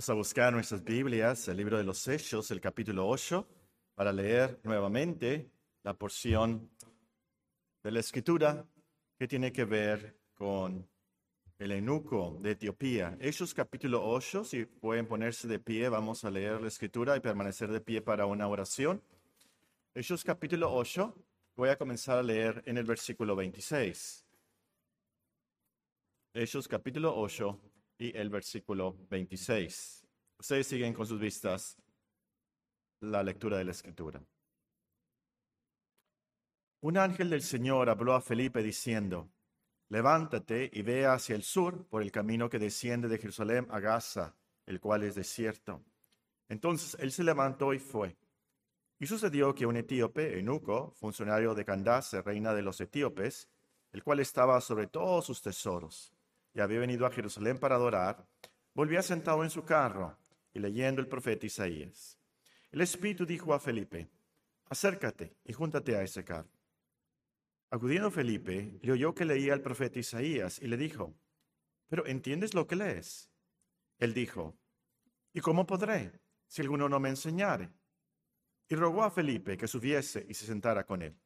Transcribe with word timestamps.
Vamos 0.00 0.08
a 0.08 0.14
buscar 0.14 0.50
nuestras 0.50 0.82
Biblias, 0.82 1.46
el 1.48 1.58
libro 1.58 1.76
de 1.76 1.84
los 1.84 2.08
Hechos, 2.08 2.50
el 2.50 2.58
capítulo 2.58 3.06
8, 3.06 3.46
para 3.94 4.14
leer 4.14 4.58
nuevamente 4.64 5.50
la 5.82 5.92
porción 5.92 6.70
de 7.82 7.90
la 7.90 8.00
escritura 8.00 8.66
que 9.18 9.28
tiene 9.28 9.52
que 9.52 9.66
ver 9.66 10.16
con 10.32 10.88
el 11.58 11.72
eunuco 11.72 12.38
de 12.40 12.52
Etiopía. 12.52 13.14
Hechos 13.20 13.52
capítulo 13.52 14.02
8, 14.02 14.42
si 14.44 14.64
pueden 14.64 15.06
ponerse 15.06 15.46
de 15.46 15.58
pie, 15.58 15.90
vamos 15.90 16.24
a 16.24 16.30
leer 16.30 16.62
la 16.62 16.68
escritura 16.68 17.14
y 17.14 17.20
permanecer 17.20 17.70
de 17.70 17.82
pie 17.82 18.00
para 18.00 18.24
una 18.24 18.48
oración. 18.48 19.02
Hechos 19.94 20.24
capítulo 20.24 20.72
8, 20.72 21.14
voy 21.56 21.68
a 21.68 21.76
comenzar 21.76 22.16
a 22.16 22.22
leer 22.22 22.62
en 22.64 22.78
el 22.78 22.86
versículo 22.86 23.36
26. 23.36 24.24
Hechos 26.32 26.66
capítulo 26.68 27.14
8 27.14 27.60
y 28.00 28.16
el 28.16 28.30
versículo 28.30 28.96
26. 29.10 29.99
Ustedes 30.40 30.68
siguen 30.68 30.94
con 30.94 31.06
sus 31.06 31.20
vistas 31.20 31.76
la 33.00 33.22
lectura 33.22 33.58
de 33.58 33.64
la 33.64 33.72
escritura. 33.72 34.24
Un 36.80 36.96
ángel 36.96 37.28
del 37.28 37.42
Señor 37.42 37.90
habló 37.90 38.14
a 38.14 38.22
Felipe 38.22 38.62
diciendo, 38.62 39.30
levántate 39.90 40.70
y 40.72 40.80
ve 40.80 41.04
hacia 41.04 41.36
el 41.36 41.42
sur 41.42 41.86
por 41.88 42.00
el 42.00 42.10
camino 42.10 42.48
que 42.48 42.58
desciende 42.58 43.06
de 43.06 43.18
Jerusalén 43.18 43.66
a 43.70 43.80
Gaza, 43.80 44.34
el 44.64 44.80
cual 44.80 45.02
es 45.02 45.14
desierto. 45.14 45.84
Entonces 46.48 46.96
él 47.00 47.12
se 47.12 47.22
levantó 47.22 47.74
y 47.74 47.78
fue. 47.78 48.16
Y 48.98 49.06
sucedió 49.06 49.54
que 49.54 49.66
un 49.66 49.76
etíope, 49.76 50.38
eunuco, 50.38 50.94
funcionario 50.96 51.54
de 51.54 51.66
Candace, 51.66 52.22
reina 52.22 52.54
de 52.54 52.62
los 52.62 52.80
etíopes, 52.80 53.50
el 53.92 54.02
cual 54.02 54.20
estaba 54.20 54.58
sobre 54.62 54.86
todos 54.86 55.26
sus 55.26 55.42
tesoros, 55.42 56.14
y 56.54 56.60
había 56.60 56.80
venido 56.80 57.04
a 57.04 57.10
Jerusalén 57.10 57.58
para 57.58 57.74
adorar, 57.74 58.26
volvía 58.72 59.02
sentado 59.02 59.44
en 59.44 59.50
su 59.50 59.66
carro 59.66 60.16
y 60.52 60.58
leyendo 60.58 61.00
el 61.00 61.08
profeta 61.08 61.46
Isaías. 61.46 62.18
El 62.70 62.80
Espíritu 62.80 63.26
dijo 63.26 63.52
a 63.54 63.60
Felipe, 63.60 64.08
acércate 64.66 65.36
y 65.44 65.52
júntate 65.52 65.96
a 65.96 66.02
ese 66.02 66.24
carro. 66.24 66.50
Acudiendo 67.70 68.10
Felipe, 68.10 68.78
le 68.82 68.92
oyó 68.92 69.14
que 69.14 69.24
leía 69.24 69.54
el 69.54 69.62
profeta 69.62 69.98
Isaías 69.98 70.60
y 70.60 70.66
le 70.66 70.76
dijo, 70.76 71.14
¿pero 71.88 72.06
entiendes 72.06 72.54
lo 72.54 72.66
que 72.66 72.76
lees? 72.76 73.30
Él 73.98 74.14
dijo, 74.14 74.56
¿y 75.32 75.40
cómo 75.40 75.66
podré 75.66 76.20
si 76.46 76.62
alguno 76.62 76.88
no 76.88 76.98
me 76.98 77.10
enseñare? 77.10 77.70
Y 78.68 78.74
rogó 78.74 79.02
a 79.02 79.10
Felipe 79.10 79.56
que 79.56 79.68
subiese 79.68 80.24
y 80.28 80.34
se 80.34 80.46
sentara 80.46 80.84
con 80.84 81.02
él. 81.02 81.16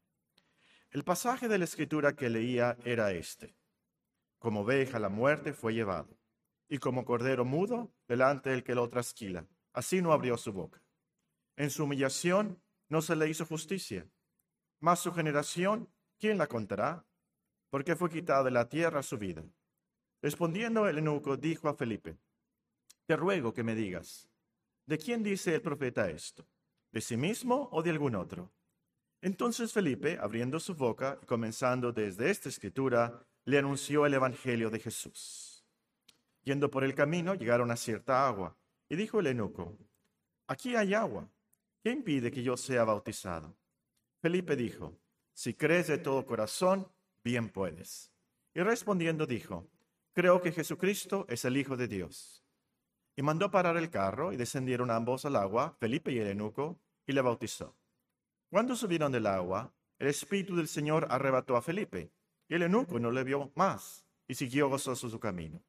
El 0.91 1.05
pasaje 1.05 1.49
de 1.49 1.59
la 1.59 1.65
escritura 1.65 2.15
que 2.15 2.31
leía 2.31 2.77
era 2.85 3.13
este. 3.13 3.55
Como 4.39 4.61
oveja 4.61 4.99
la 4.99 5.09
muerte 5.09 5.53
fue 5.53 5.75
llevado, 5.75 6.17
y 6.69 6.79
como 6.79 7.05
cordero 7.05 7.45
mudo 7.45 7.93
delante 8.09 8.51
del 8.51 8.65
que 8.65 8.75
lo 8.75 8.89
trasquila, 8.89 9.47
así 9.73 10.03
no 10.03 10.13
abrió 10.13 10.37
su 10.37 10.53
boca. 10.53 10.83
En 11.57 11.71
su 11.71 11.85
humillación 11.85 12.63
no 12.89 13.03
se 13.03 13.17
le 13.17 13.29
hizo 13.29 13.47
justicia, 13.47 14.09
mas 14.81 15.01
su 15.01 15.13
generación, 15.13 15.89
¿quién 16.19 16.39
la 16.39 16.47
contará? 16.47 17.07
Porque 17.71 17.97
fue 17.97 18.11
quitada 18.11 18.45
de 18.45 18.51
la 18.51 18.69
tierra 18.69 19.03
su 19.03 19.19
vida. 19.19 19.45
Respondiendo 20.23 20.89
el 20.89 20.99
eunuco, 20.99 21.37
dijo 21.37 21.69
a 21.69 21.75
Felipe, 21.75 22.19
te 23.07 23.17
ruego 23.17 23.53
que 23.53 23.63
me 23.63 23.75
digas, 23.75 24.29
¿de 24.87 24.99
quién 24.99 25.23
dice 25.23 25.55
el 25.55 25.63
profeta 25.63 26.09
esto? 26.09 26.47
¿De 26.91 27.01
sí 27.01 27.17
mismo 27.17 27.69
o 27.73 27.83
de 27.83 27.91
algún 27.91 28.15
otro? 28.15 28.53
Entonces 29.21 29.73
Felipe, 29.73 30.19
abriendo 30.21 30.61
su 30.61 30.75
boca 30.75 31.19
y 31.23 31.27
comenzando 31.27 31.93
desde 31.93 32.31
esta 32.31 32.49
escritura, 32.49 33.27
le 33.45 33.59
anunció 33.59 34.07
el 34.07 34.15
Evangelio 34.15 34.71
de 34.71 34.81
Jesús. 34.81 35.54
Yendo 36.45 36.71
por 36.71 36.85
el 36.85 36.95
camino, 36.95 37.35
llegaron 37.35 37.71
a 37.71 37.77
cierta 37.77 38.27
agua, 38.27 38.57
y 38.89 38.97
dijo 38.97 39.21
el 39.21 39.27
eunuco, 39.27 39.77
aquí 40.47 40.77
hay 40.77 40.95
agua, 40.95 41.29
¿qué 41.83 41.91
impide 41.91 42.31
que 42.31 42.43
yo 42.43 42.57
sea 42.57 42.85
bautizado? 42.85 43.57
Felipe 44.21 44.55
dijo, 44.57 44.97
si 45.33 45.55
crees 45.55 45.89
de 45.89 45.99
todo 45.99 46.25
corazón, 46.27 46.87
bien 47.25 47.49
puedes. 47.49 48.13
Y 48.55 48.61
respondiendo 48.61 49.27
dijo, 49.27 49.67
creo 50.13 50.41
que 50.41 50.53
Jesucristo 50.53 51.27
es 51.29 51.45
el 51.45 51.57
Hijo 51.57 51.77
de 51.77 51.89
Dios. 51.89 52.45
Y 53.17 53.23
mandó 53.23 53.51
parar 53.51 53.77
el 53.77 53.91
carro, 53.91 54.33
y 54.33 54.37
descendieron 54.37 54.91
ambos 54.91 55.25
al 55.25 55.37
agua, 55.37 55.77
Felipe 55.81 56.13
y 56.13 56.19
el 56.19 56.29
eunuco, 56.29 56.79
y 57.07 57.13
le 57.13 57.21
bautizó. 57.21 57.77
Cuando 58.51 58.77
subieron 58.77 59.11
del 59.11 59.27
agua, 59.27 59.73
el 59.99 60.09
Espíritu 60.09 60.57
del 60.57 60.69
Señor 60.69 61.07
arrebató 61.11 61.57
a 61.57 61.63
Felipe 61.63 62.13
y 62.49 62.55
el 62.55 62.63
eunuco 62.63 62.99
no 62.99 63.11
le 63.11 63.25
vio 63.25 63.53
más 63.55 64.05
y 64.27 64.35
siguió 64.35 64.69
gozoso 64.69 65.09
su 65.09 65.19
camino. 65.19 65.63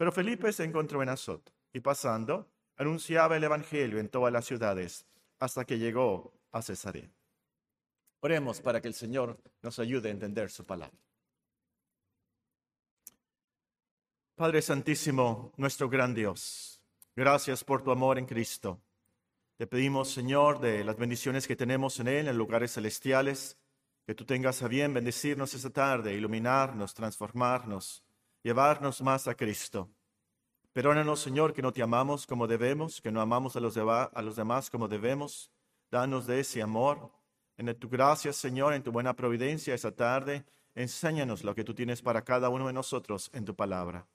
Pero 0.00 0.12
Felipe 0.12 0.50
se 0.50 0.64
encontró 0.64 1.02
en 1.02 1.10
Azot 1.10 1.52
y 1.74 1.80
pasando, 1.80 2.48
anunciaba 2.78 3.36
el 3.36 3.44
Evangelio 3.44 3.98
en 3.98 4.08
todas 4.08 4.32
las 4.32 4.46
ciudades 4.46 5.04
hasta 5.38 5.66
que 5.66 5.78
llegó 5.78 6.32
a 6.52 6.62
Cesarea. 6.62 7.12
Oremos 8.20 8.62
para 8.62 8.80
que 8.80 8.88
el 8.88 8.94
Señor 8.94 9.38
nos 9.60 9.78
ayude 9.78 10.08
a 10.08 10.12
entender 10.12 10.50
su 10.50 10.64
palabra. 10.64 10.96
Padre 14.36 14.62
Santísimo, 14.62 15.52
nuestro 15.58 15.90
gran 15.90 16.14
Dios, 16.14 16.80
gracias 17.14 17.62
por 17.62 17.82
tu 17.82 17.90
amor 17.90 18.18
en 18.18 18.24
Cristo. 18.24 18.80
Te 19.58 19.66
pedimos, 19.66 20.10
Señor, 20.10 20.60
de 20.60 20.82
las 20.82 20.96
bendiciones 20.96 21.46
que 21.46 21.56
tenemos 21.56 22.00
en 22.00 22.08
Él 22.08 22.26
en 22.26 22.38
lugares 22.38 22.72
celestiales 22.72 23.58
que 24.06 24.14
tú 24.14 24.24
tengas 24.24 24.62
a 24.62 24.68
bien 24.68 24.94
bendecirnos 24.94 25.52
esta 25.52 25.68
tarde, 25.68 26.14
iluminarnos, 26.14 26.94
transformarnos, 26.94 28.02
llevarnos 28.42 29.02
más 29.02 29.28
a 29.28 29.34
Cristo. 29.34 29.90
Perdónanos, 30.72 31.20
Señor, 31.20 31.52
que 31.52 31.62
no 31.62 31.72
te 31.72 31.82
amamos 31.82 32.26
como 32.26 32.46
debemos, 32.46 33.00
que 33.00 33.10
no 33.10 33.20
amamos 33.20 33.56
a 33.56 33.60
los, 33.60 33.76
los 33.76 34.36
demás 34.36 34.70
como 34.70 34.86
debemos. 34.86 35.50
Danos 35.90 36.26
de 36.26 36.40
ese 36.40 36.62
amor. 36.62 37.10
En 37.56 37.74
tu 37.78 37.88
gracia, 37.88 38.32
Señor, 38.32 38.72
en 38.72 38.82
tu 38.82 38.92
buena 38.92 39.14
providencia 39.14 39.74
esta 39.74 39.90
tarde, 39.90 40.44
enséñanos 40.74 41.44
lo 41.44 41.54
que 41.54 41.64
tú 41.64 41.74
tienes 41.74 42.00
para 42.00 42.22
cada 42.22 42.48
uno 42.48 42.68
de 42.68 42.72
nosotros 42.72 43.30
en 43.34 43.44
tu 43.44 43.54
palabra. 43.54 44.06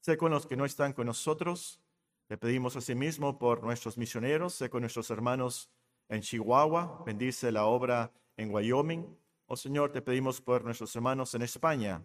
Sé 0.00 0.16
con 0.16 0.30
los 0.30 0.46
que 0.46 0.56
no 0.56 0.64
están 0.64 0.92
con 0.92 1.06
nosotros. 1.06 1.80
Le 2.28 2.36
pedimos 2.36 2.76
asimismo 2.76 3.38
por 3.38 3.62
nuestros 3.62 3.96
misioneros, 3.96 4.54
sé 4.54 4.68
con 4.68 4.82
nuestros 4.82 5.10
hermanos 5.10 5.70
en 6.08 6.20
Chihuahua. 6.20 7.02
Bendice 7.06 7.50
la 7.50 7.64
obra 7.64 8.12
en 8.36 8.52
Wyoming. 8.52 9.18
Oh 9.46 9.56
Señor, 9.56 9.92
te 9.92 10.02
pedimos 10.02 10.40
por 10.40 10.64
nuestros 10.64 10.94
hermanos 10.94 11.34
en 11.34 11.42
España. 11.42 12.02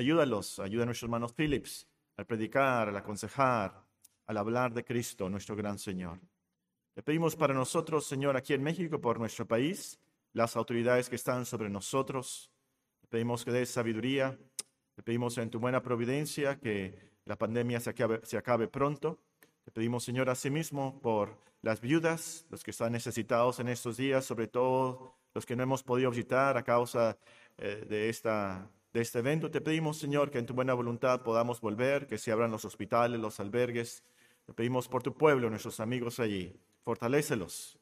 Ayúdalos, 0.00 0.60
ayuda 0.60 0.84
a 0.84 0.86
nuestros 0.86 1.08
hermanos 1.08 1.32
Phillips 1.32 1.88
al 2.16 2.24
predicar, 2.24 2.88
al 2.88 2.96
aconsejar, 2.96 3.82
al 4.26 4.36
hablar 4.36 4.72
de 4.72 4.84
Cristo, 4.84 5.28
nuestro 5.28 5.56
gran 5.56 5.76
Señor. 5.76 6.20
Te 6.94 7.02
pedimos 7.02 7.34
para 7.34 7.52
nosotros, 7.52 8.06
Señor, 8.06 8.36
aquí 8.36 8.54
en 8.54 8.62
México, 8.62 9.00
por 9.00 9.18
nuestro 9.18 9.48
país, 9.48 9.98
las 10.34 10.54
autoridades 10.54 11.08
que 11.08 11.16
están 11.16 11.44
sobre 11.44 11.68
nosotros. 11.68 12.48
Te 13.00 13.08
pedimos 13.08 13.44
que 13.44 13.50
des 13.50 13.70
sabiduría. 13.70 14.38
Te 14.94 15.02
pedimos 15.02 15.36
en 15.36 15.50
tu 15.50 15.58
buena 15.58 15.82
providencia 15.82 16.60
que 16.60 17.10
la 17.24 17.36
pandemia 17.36 17.80
se 17.80 18.36
acabe, 18.36 18.68
pronto. 18.68 19.18
Te 19.64 19.72
pedimos, 19.72 20.04
Señor, 20.04 20.30
asimismo 20.30 21.00
por 21.00 21.36
las 21.60 21.80
viudas, 21.80 22.46
los 22.50 22.62
que 22.62 22.70
están 22.70 22.92
necesitados 22.92 23.58
en 23.58 23.66
estos 23.66 23.96
días, 23.96 24.24
sobre 24.24 24.46
todo 24.46 25.16
los 25.34 25.44
que 25.44 25.56
no 25.56 25.64
hemos 25.64 25.82
podido 25.82 26.10
visitar 26.10 26.56
a 26.56 26.62
causa 26.62 27.18
eh, 27.56 27.84
de, 27.88 28.08
esta, 28.08 28.70
de 28.92 29.00
este 29.00 29.18
evento. 29.18 29.50
Te 29.50 29.60
pedimos, 29.60 29.98
Señor, 29.98 30.30
que 30.30 30.38
en 30.38 30.46
tu 30.46 30.54
buena 30.54 30.74
voluntad 30.74 31.22
podamos 31.22 31.60
volver, 31.60 32.06
que 32.06 32.18
se 32.18 32.32
abran 32.32 32.50
los 32.50 32.64
hospitales, 32.64 33.20
los 33.20 33.40
albergues. 33.40 34.02
Te 34.46 34.52
pedimos 34.52 34.88
por 34.88 35.02
tu 35.02 35.14
pueblo, 35.14 35.50
nuestros 35.50 35.80
amigos 35.80 36.20
allí. 36.20 36.58
Fortalécelos, 36.82 37.78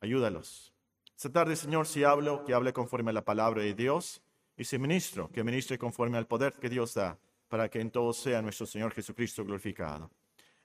ayúdalos. 0.00 0.72
Esta 1.16 1.30
tarde, 1.30 1.56
Señor, 1.56 1.86
si 1.86 2.04
hablo, 2.04 2.44
que 2.44 2.54
hable 2.54 2.72
conforme 2.72 3.10
a 3.10 3.14
la 3.14 3.24
palabra 3.24 3.62
de 3.62 3.74
Dios. 3.74 4.22
Y 4.56 4.64
si 4.64 4.78
ministro, 4.78 5.30
que 5.30 5.44
ministre 5.44 5.78
conforme 5.78 6.18
al 6.18 6.26
poder 6.26 6.54
que 6.54 6.68
Dios 6.68 6.94
da, 6.94 7.18
para 7.48 7.68
que 7.68 7.80
en 7.80 7.90
todo 7.90 8.12
sea 8.12 8.42
nuestro 8.42 8.66
Señor 8.66 8.92
Jesucristo 8.92 9.44
glorificado. 9.44 10.10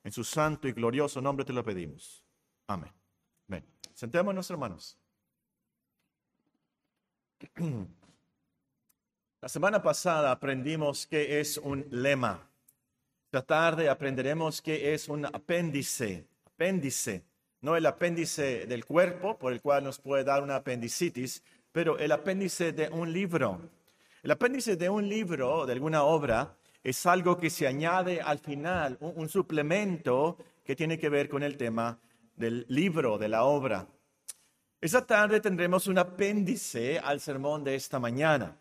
En 0.03 0.11
su 0.11 0.23
santo 0.23 0.67
y 0.67 0.73
glorioso 0.73 1.21
nombre 1.21 1.45
te 1.45 1.53
lo 1.53 1.63
pedimos. 1.63 2.25
Amén. 2.67 2.91
Amén. 3.47 3.63
Sentémonos, 3.93 4.49
hermanos. 4.49 4.97
La 9.43 9.49
semana 9.49 9.83
pasada 9.83 10.31
aprendimos 10.31 11.05
qué 11.05 11.41
es 11.41 11.57
un 11.57 11.85
lema. 11.91 12.49
Esta 13.25 13.41
tarde 13.41 13.89
aprenderemos 13.89 14.61
qué 14.61 14.93
es 14.93 15.09
un 15.09 15.25
apéndice. 15.25 16.25
Apéndice, 16.45 17.25
no 17.59 17.75
el 17.75 17.85
apéndice 17.85 18.65
del 18.67 18.85
cuerpo 18.85 19.37
por 19.37 19.51
el 19.51 19.59
cual 19.59 19.83
nos 19.83 19.99
puede 19.99 20.23
dar 20.23 20.43
una 20.43 20.55
apendicitis, 20.55 21.43
pero 21.73 21.99
el 21.99 22.13
apéndice 22.13 22.71
de 22.71 22.87
un 22.87 23.11
libro. 23.11 23.59
El 24.21 24.31
apéndice 24.31 24.77
de 24.77 24.87
un 24.87 25.09
libro, 25.09 25.65
de 25.65 25.73
alguna 25.73 26.03
obra, 26.03 26.55
es 26.81 27.05
algo 27.05 27.37
que 27.37 27.49
se 27.49 27.67
añade 27.67 28.21
al 28.21 28.39
final, 28.39 28.95
un, 29.01 29.11
un 29.17 29.27
suplemento 29.27 30.37
que 30.63 30.73
tiene 30.73 30.97
que 30.97 31.09
ver 31.09 31.27
con 31.27 31.43
el 31.43 31.57
tema 31.57 31.99
del 32.37 32.65
libro, 32.69 33.17
de 33.17 33.27
la 33.27 33.43
obra. 33.43 33.85
Esta 34.79 35.05
tarde 35.05 35.41
tendremos 35.41 35.87
un 35.87 35.97
apéndice 35.97 36.97
al 36.97 37.19
sermón 37.19 37.65
de 37.65 37.75
esta 37.75 37.99
mañana. 37.99 38.57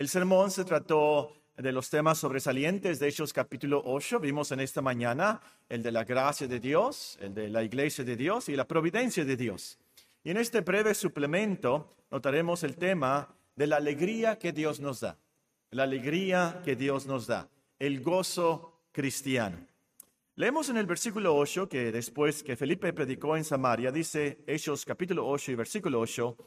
El 0.00 0.08
sermón 0.08 0.50
se 0.50 0.64
trató 0.64 1.30
de 1.58 1.72
los 1.72 1.90
temas 1.90 2.16
sobresalientes 2.16 2.98
de 2.98 3.08
Hechos 3.08 3.34
capítulo 3.34 3.82
8. 3.84 4.18
Vimos 4.18 4.50
en 4.50 4.60
esta 4.60 4.80
mañana 4.80 5.42
el 5.68 5.82
de 5.82 5.92
la 5.92 6.04
gracia 6.04 6.48
de 6.48 6.58
Dios, 6.58 7.18
el 7.20 7.34
de 7.34 7.50
la 7.50 7.62
iglesia 7.62 8.02
de 8.02 8.16
Dios 8.16 8.48
y 8.48 8.56
la 8.56 8.66
providencia 8.66 9.26
de 9.26 9.36
Dios. 9.36 9.78
Y 10.24 10.30
en 10.30 10.38
este 10.38 10.62
breve 10.62 10.94
suplemento 10.94 11.92
notaremos 12.10 12.62
el 12.62 12.76
tema 12.76 13.28
de 13.54 13.66
la 13.66 13.76
alegría 13.76 14.38
que 14.38 14.52
Dios 14.52 14.80
nos 14.80 15.00
da. 15.00 15.18
La 15.70 15.82
alegría 15.82 16.62
que 16.64 16.76
Dios 16.76 17.04
nos 17.04 17.26
da. 17.26 17.50
El 17.78 18.00
gozo 18.00 18.80
cristiano. 18.92 19.58
Leemos 20.34 20.70
en 20.70 20.78
el 20.78 20.86
versículo 20.86 21.36
8 21.36 21.68
que 21.68 21.92
después 21.92 22.42
que 22.42 22.56
Felipe 22.56 22.94
predicó 22.94 23.36
en 23.36 23.44
Samaria, 23.44 23.92
dice 23.92 24.38
Hechos 24.46 24.86
capítulo 24.86 25.28
8 25.28 25.52
y 25.52 25.54
versículo 25.56 26.00
8, 26.00 26.38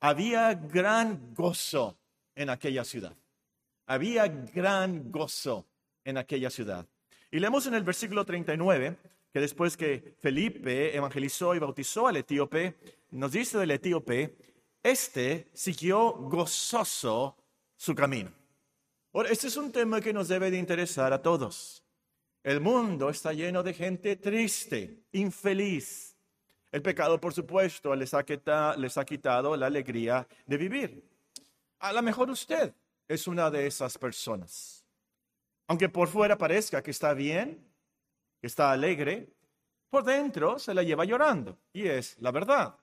había 0.00 0.54
gran 0.54 1.34
gozo 1.34 1.98
en 2.34 2.50
aquella 2.50 2.84
ciudad. 2.84 3.16
Había 3.86 4.26
gran 4.28 5.10
gozo 5.10 5.66
en 6.04 6.18
aquella 6.18 6.50
ciudad. 6.50 6.86
Y 7.30 7.38
leemos 7.38 7.66
en 7.66 7.74
el 7.74 7.82
versículo 7.82 8.24
39 8.24 8.96
que 9.32 9.40
después 9.40 9.76
que 9.76 10.14
Felipe 10.20 10.96
evangelizó 10.96 11.56
y 11.56 11.58
bautizó 11.58 12.06
al 12.06 12.16
etíope, 12.16 12.76
nos 13.10 13.32
dice 13.32 13.58
del 13.58 13.72
etíope, 13.72 14.36
este 14.80 15.50
siguió 15.52 16.12
gozoso 16.12 17.36
su 17.76 17.96
camino. 17.96 18.30
Ahora, 19.12 19.30
este 19.30 19.48
es 19.48 19.56
un 19.56 19.72
tema 19.72 20.00
que 20.00 20.12
nos 20.12 20.28
debe 20.28 20.50
de 20.50 20.58
interesar 20.58 21.12
a 21.12 21.20
todos. 21.20 21.84
El 22.44 22.60
mundo 22.60 23.10
está 23.10 23.32
lleno 23.32 23.62
de 23.62 23.74
gente 23.74 24.16
triste, 24.16 25.04
infeliz. 25.12 26.16
El 26.70 26.82
pecado, 26.82 27.20
por 27.20 27.32
supuesto, 27.32 27.94
les 27.96 28.14
ha, 28.14 28.24
quitado, 28.24 28.78
les 28.78 28.96
ha 28.98 29.04
quitado 29.04 29.56
la 29.56 29.66
alegría 29.66 30.28
de 30.46 30.56
vivir. 30.56 31.13
A 31.80 31.92
lo 31.92 32.02
mejor 32.02 32.30
usted 32.30 32.74
es 33.08 33.26
una 33.26 33.50
de 33.50 33.66
esas 33.66 33.98
personas. 33.98 34.84
Aunque 35.66 35.88
por 35.88 36.08
fuera 36.08 36.36
parezca 36.36 36.82
que 36.82 36.90
está 36.90 37.14
bien, 37.14 37.64
que 38.40 38.46
está 38.46 38.72
alegre, 38.72 39.28
por 39.88 40.04
dentro 40.04 40.58
se 40.58 40.74
la 40.74 40.82
lleva 40.82 41.04
llorando. 41.04 41.58
Y 41.72 41.86
es 41.86 42.16
la 42.20 42.30
verdad. 42.30 42.76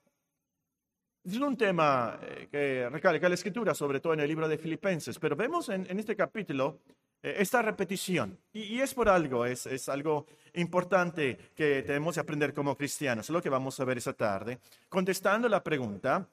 Es 1.24 1.38
un 1.38 1.56
tema 1.56 2.20
eh, 2.24 2.48
que 2.50 2.90
recalca 2.90 3.30
la 3.30 3.36
escritura, 3.36 3.76
sobre 3.76 4.00
todo 4.00 4.14
en 4.14 4.22
el 4.22 4.28
libro 4.28 4.48
de 4.48 4.58
Filipenses, 4.58 5.20
pero 5.20 5.36
vemos 5.36 5.70
en, 5.70 5.86
este 6.00 6.16
capítulo 6.16 6.80
eh, 7.22 7.36
esta 7.38 7.62
repetición. 7.62 8.40
Y, 8.52 8.80
es 8.80 8.96
por 8.96 9.08
algo, 9.08 9.46
es, 9.46 9.88
algo 9.88 10.26
importante 10.56 11.52
que 11.56 11.84
tenemos 11.84 12.16
que 12.16 12.22
aprender 12.22 12.56
como 12.56 12.76
cristianos, 12.76 13.30
lo 13.30 13.40
que 13.40 13.50
vamos 13.50 13.80
a 13.80 13.86
ver 13.86 14.00
esa 14.00 14.14
tarde, 14.14 14.60
contestando 14.90 15.48
la 15.48 15.64
pregunta, 15.64 16.28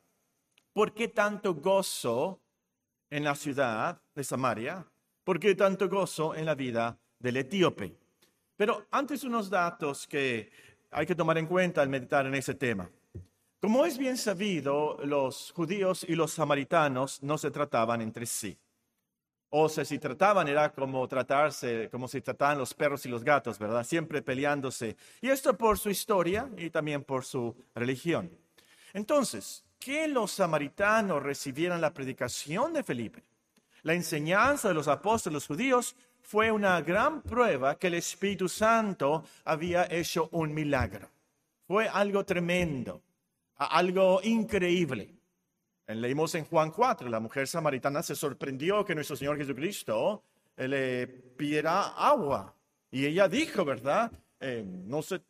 ¿por 0.73 0.95
qué 0.95 1.09
tanto 1.09 1.55
gozo 1.55 2.41
en 3.11 3.25
la 3.25 3.35
ciudad 3.35 4.01
de 4.15 4.25
Samaria? 4.25 4.87
¿Por 5.25 5.39
qué 5.39 5.55
tanto 5.55 5.89
gozo 5.89 6.35
en 6.35 6.47
la 6.47 6.55
vida 6.55 6.99
del 7.19 7.37
etíope? 7.37 7.97
Pero 8.57 8.87
antes 8.91 9.25
unos 9.25 9.51
datos 9.51 10.07
que 10.07 10.51
hay 10.91 11.07
que 11.07 11.15
tomar 11.15 11.39
en 11.39 11.47
cuenta 11.47 11.83
al 11.83 11.89
meditar 11.89 12.27
en 12.27 12.35
ese 12.35 12.55
tema. 12.55 12.91
Como 13.61 13.85
es 13.85 13.99
bien 13.99 14.17
sabido, 14.17 14.99
los 15.05 15.53
judíos 15.53 16.05
y 16.09 16.15
los 16.15 16.33
samaritanos 16.33 17.23
no 17.23 17.39
se 17.39 17.51
trataban 17.51 18.01
entre 18.01 18.25
sí. 18.25 18.57
O 19.51 19.69
sea, 19.69 19.85
si 19.85 19.99
trataban 19.99 20.47
era 20.47 20.73
como 20.73 21.07
tratarse, 21.09 21.89
como 21.91 22.07
si 22.07 22.21
trataban 22.21 22.59
los 22.59 22.75
perros 22.75 23.05
y 23.07 23.09
los 23.09 23.25
gatos, 23.25 23.59
¿verdad? 23.59 23.83
Siempre 23.83 24.23
peleándose. 24.23 24.97
Y 25.21 25.29
esto 25.31 25.57
por 25.57 25.79
su 25.79 25.91
historia 25.91 26.49
y 26.57 26.71
también 26.71 27.03
por 27.03 27.25
su 27.25 27.57
religión. 27.75 28.31
Entonces, 28.93 29.65
que 29.79 30.09
los 30.09 30.33
samaritanos 30.33 31.23
recibieran 31.23 31.81
la 31.81 31.93
predicación 31.95 32.73
de 32.73 32.83
Felipe, 32.83 33.23
la 33.83 33.95
enseñanza 33.95 34.69
de 34.69 34.75
los 34.75 34.89
apóstoles 34.89 35.47
judíos, 35.47 35.95
fue 36.21 36.51
una 36.51 36.81
gran 36.83 37.23
prueba 37.23 37.79
que 37.79 37.87
el 37.87 37.95
Espíritu 37.95 38.49
Santo 38.49 39.25
había 39.45 39.87
hecho 39.91 40.29
un 40.33 40.53
milagro. 40.53 41.09
Fue 41.67 41.89
algo 41.89 42.25
tremendo, 42.25 43.01
algo 43.57 44.21
increíble. 44.23 45.15
Leímos 45.87 46.35
en 46.35 46.45
Juan 46.45 46.71
4, 46.71 47.09
la 47.09 47.19
mujer 47.19 47.49
samaritana 47.49 48.03
se 48.03 48.15
sorprendió 48.15 48.85
que 48.85 48.95
nuestro 48.95 49.17
Señor 49.17 49.39
Jesucristo 49.39 50.23
le 50.57 51.07
pidiera 51.07 51.95
agua. 51.97 52.55
Y 52.91 53.07
ella 53.07 53.27
dijo, 53.27 53.65
¿verdad? 53.65 54.13
Eh, 54.41 54.65
no 54.67 55.01
sé, 55.01 55.23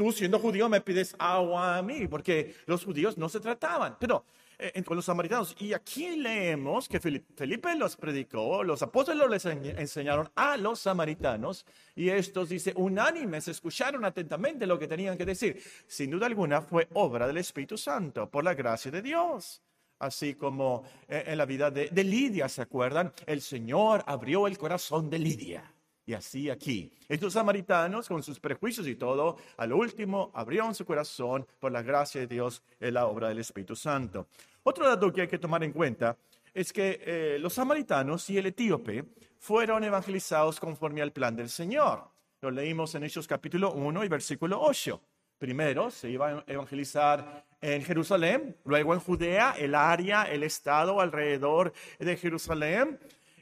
tú 0.00 0.10
siendo 0.12 0.38
judío 0.38 0.66
me 0.70 0.80
pides 0.80 1.14
agua 1.18 1.76
a 1.76 1.82
mí, 1.82 2.08
porque 2.08 2.54
los 2.64 2.86
judíos 2.86 3.18
no 3.18 3.28
se 3.28 3.38
trataban. 3.38 3.98
Pero 4.00 4.24
eh, 4.58 4.82
con 4.82 4.96
los 4.96 5.04
samaritanos. 5.04 5.54
Y 5.58 5.74
aquí 5.74 6.16
leemos 6.16 6.88
que 6.88 6.98
Felipe 6.98 7.74
los 7.74 7.96
predicó, 7.96 8.64
los 8.64 8.80
apóstoles 8.80 9.28
les 9.28 9.44
enseñaron 9.44 10.30
a 10.34 10.56
los 10.56 10.80
samaritanos 10.80 11.66
y 11.94 12.08
estos, 12.08 12.48
dice, 12.48 12.72
unánimes 12.76 13.46
escucharon 13.48 14.02
atentamente 14.06 14.66
lo 14.66 14.78
que 14.78 14.88
tenían 14.88 15.18
que 15.18 15.26
decir. 15.26 15.62
Sin 15.86 16.10
duda 16.10 16.24
alguna 16.24 16.62
fue 16.62 16.88
obra 16.94 17.26
del 17.26 17.36
Espíritu 17.36 17.76
Santo, 17.76 18.30
por 18.30 18.42
la 18.42 18.54
gracia 18.54 18.90
de 18.90 19.02
Dios. 19.02 19.60
Así 19.98 20.34
como 20.34 20.82
eh, 21.08 21.24
en 21.26 21.36
la 21.36 21.44
vida 21.44 21.70
de 21.70 22.04
Lidia, 22.04 22.48
¿se 22.48 22.62
acuerdan? 22.62 23.12
El 23.26 23.42
Señor 23.42 24.02
abrió 24.06 24.46
el 24.46 24.56
corazón 24.56 25.10
de 25.10 25.18
Lidia. 25.18 25.74
Y 26.10 26.14
así 26.14 26.50
aquí. 26.50 26.90
Estos 27.08 27.34
samaritanos, 27.34 28.08
con 28.08 28.20
sus 28.20 28.40
prejuicios 28.40 28.88
y 28.88 28.96
todo, 28.96 29.36
al 29.56 29.72
último 29.72 30.32
abrieron 30.34 30.74
su 30.74 30.84
corazón 30.84 31.46
por 31.60 31.70
la 31.70 31.82
gracia 31.82 32.20
de 32.20 32.26
Dios 32.26 32.64
en 32.80 32.94
la 32.94 33.06
obra 33.06 33.28
del 33.28 33.38
Espíritu 33.38 33.76
Santo. 33.76 34.26
Otro 34.64 34.88
dato 34.88 35.12
que 35.12 35.20
hay 35.20 35.28
que 35.28 35.38
tomar 35.38 35.62
en 35.62 35.70
cuenta 35.70 36.16
es 36.52 36.72
que 36.72 37.00
eh, 37.04 37.38
los 37.38 37.52
samaritanos 37.52 38.28
y 38.28 38.38
el 38.38 38.46
etíope 38.46 39.04
fueron 39.38 39.84
evangelizados 39.84 40.58
conforme 40.58 41.00
al 41.00 41.12
plan 41.12 41.36
del 41.36 41.48
Señor. 41.48 42.08
Lo 42.40 42.50
leímos 42.50 42.92
en 42.96 43.04
Hechos 43.04 43.28
capítulo 43.28 43.72
1 43.72 44.02
y 44.02 44.08
versículo 44.08 44.60
8. 44.60 45.00
Primero 45.38 45.92
se 45.92 46.10
iba 46.10 46.28
a 46.28 46.44
evangelizar 46.48 47.46
en 47.60 47.84
Jerusalén, 47.84 48.56
luego 48.64 48.94
en 48.94 49.00
Judea, 49.00 49.54
el 49.56 49.76
área, 49.76 50.24
el 50.24 50.42
estado 50.42 51.00
alrededor 51.00 51.72
de 52.00 52.16
Jerusalén. 52.16 52.98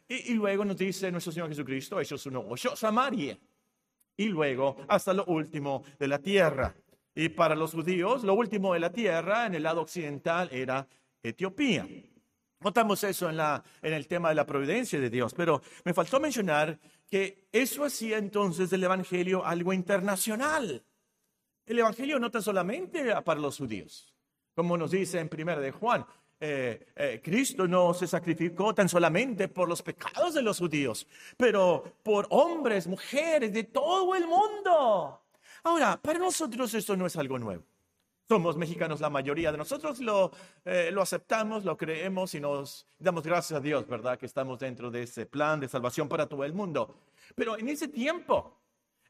Y, 0.09 0.33
luego 0.33 0.65
nos 0.65 0.79
dice 0.79 1.13
nuestro 1.13 1.33
Señor 1.33 1.51
Jesucristo, 1.51 2.01
Hechos 2.01 2.25
1, 2.25 2.47
8, 2.49 2.77
Samaria. 2.77 3.39
Y 4.17 4.27
luego 4.27 4.79
hasta 4.89 5.13
lo 5.13 5.27
último 5.27 5.85
de 5.99 6.09
la 6.09 6.19
tierra. 6.19 6.75
Y 7.15 7.29
para 7.29 7.55
los 7.55 7.73
judíos, 7.73 8.25
lo 8.25 8.35
último 8.35 8.73
de 8.73 8.81
la 8.81 8.91
tierra 8.91 9.47
en 9.47 9.55
el 9.55 9.63
lado 9.63 9.83
occidental 9.83 10.49
era 10.51 10.87
Etiopía. 11.23 11.87
Notamos 12.61 13.05
eso 13.05 13.29
en, 13.29 13.37
la, 13.37 13.63
en 13.83 13.93
el 13.93 14.09
tema 14.09 14.31
de 14.31 14.35
la 14.35 14.47
providencia 14.47 14.99
de 14.99 15.11
Dios, 15.11 15.35
pero 15.35 15.63
me 15.85 15.95
faltó 15.95 16.19
mencionar 16.19 16.79
que 17.09 17.47
eso 17.53 17.85
hacía 17.85 18.19
entonces 18.19 18.71
del 18.71 18.85
Evangelio 18.85 19.45
algo 19.45 19.73
internacional. 19.73 20.83
El 21.67 21.79
Evangelio 21.79 22.19
no 22.19 22.31
tan 22.31 22.43
solamente 22.43 23.15
para 23.23 23.41
los 23.41 23.59
judíos, 23.59 24.13
como 24.55 24.77
nos 24.77 24.91
dice 24.91 25.21
en 25.21 25.29
primera 25.29 25.61
de 25.61 25.71
Juan, 25.71 26.05
eh, 26.41 26.87
eh, 26.95 27.21
Cristo 27.23 27.67
no 27.67 27.93
se 27.95 28.07
sacrificó 28.07 28.73
tan 28.73 28.89
solamente 28.89 29.49
por 29.49 29.69
los 29.69 29.83
pecados 29.83 30.35
de 30.35 30.43
los 30.43 30.59
judíos, 30.59 31.07
pero 31.37 31.97
por 32.03 32.27
hombres, 32.31 32.87
mujeres 32.87 33.53
de 33.53 33.65
todo 33.65 34.15
el 34.15 34.27
mundo. 34.27 35.21
Ahora, 35.65 36.01
para 36.01 36.21
nosotros 36.21 36.73
esto 36.75 36.97
no 36.97 37.07
es 37.07 37.17
algo 37.17 37.39
nuevo. 37.39 37.65
Somos 38.29 38.57
mexicanos 38.57 39.01
la 39.01 39.11
mayoría 39.11 39.51
de 39.51 39.59
nosotros, 39.59 39.99
lo, 40.01 40.31
eh, 40.65 40.95
aceptamos, 41.01 41.65
lo 41.65 41.77
creemos 41.77 42.35
y 42.35 42.41
nos 42.41 42.87
damos 42.99 43.25
gracias 43.25 43.59
a 43.59 43.61
Dios, 43.61 43.89
¿verdad? 43.89 44.19
Que 44.19 44.27
estamos 44.27 44.61
dentro 44.61 44.91
de 44.91 45.05
ese 45.05 45.27
plan 45.27 45.59
de 45.59 45.67
salvación 45.67 46.09
para 46.09 46.27
todo 46.27 46.45
el 46.45 46.53
mundo. 46.53 46.95
Pero 47.35 47.59
en 47.59 47.69
ese 47.69 47.89
tiempo, 47.89 48.61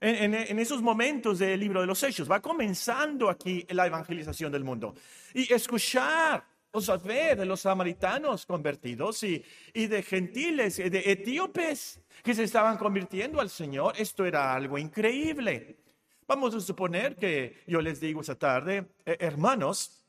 en, 0.00 0.34
en, 0.34 0.58
esos 0.60 0.80
momentos 0.80 1.40
del 1.40 1.58
libro 1.58 1.80
de 1.80 1.88
los 1.88 2.02
Hechos, 2.02 2.30
va 2.30 2.40
comenzando 2.40 3.28
aquí 3.28 3.66
la 3.70 3.86
evangelización 3.86 4.52
del 4.52 4.62
mundo. 4.62 4.94
Y 5.34 5.52
escuchar 5.52 6.44
o 6.70 6.80
saber 6.80 7.38
de 7.38 7.46
los 7.46 7.60
samaritanos 7.60 8.46
convertidos 8.46 9.22
y, 9.22 9.44
y 9.72 9.86
de 9.86 10.02
gentiles, 10.02 10.76
de 10.76 11.02
etíopes 11.06 12.00
que 12.22 12.34
se 12.34 12.44
estaban 12.44 12.76
convirtiendo 12.76 13.40
al 13.40 13.50
Señor, 13.50 13.94
esto 13.96 14.24
era 14.24 14.54
algo 14.54 14.78
increíble. 14.78 15.78
Vamos 16.26 16.54
a 16.54 16.60
suponer 16.60 17.16
que 17.16 17.62
yo 17.66 17.80
les 17.80 18.00
digo 18.00 18.20
esta 18.20 18.38
tarde, 18.38 18.86
eh, 19.06 19.16
hermanos, 19.20 20.04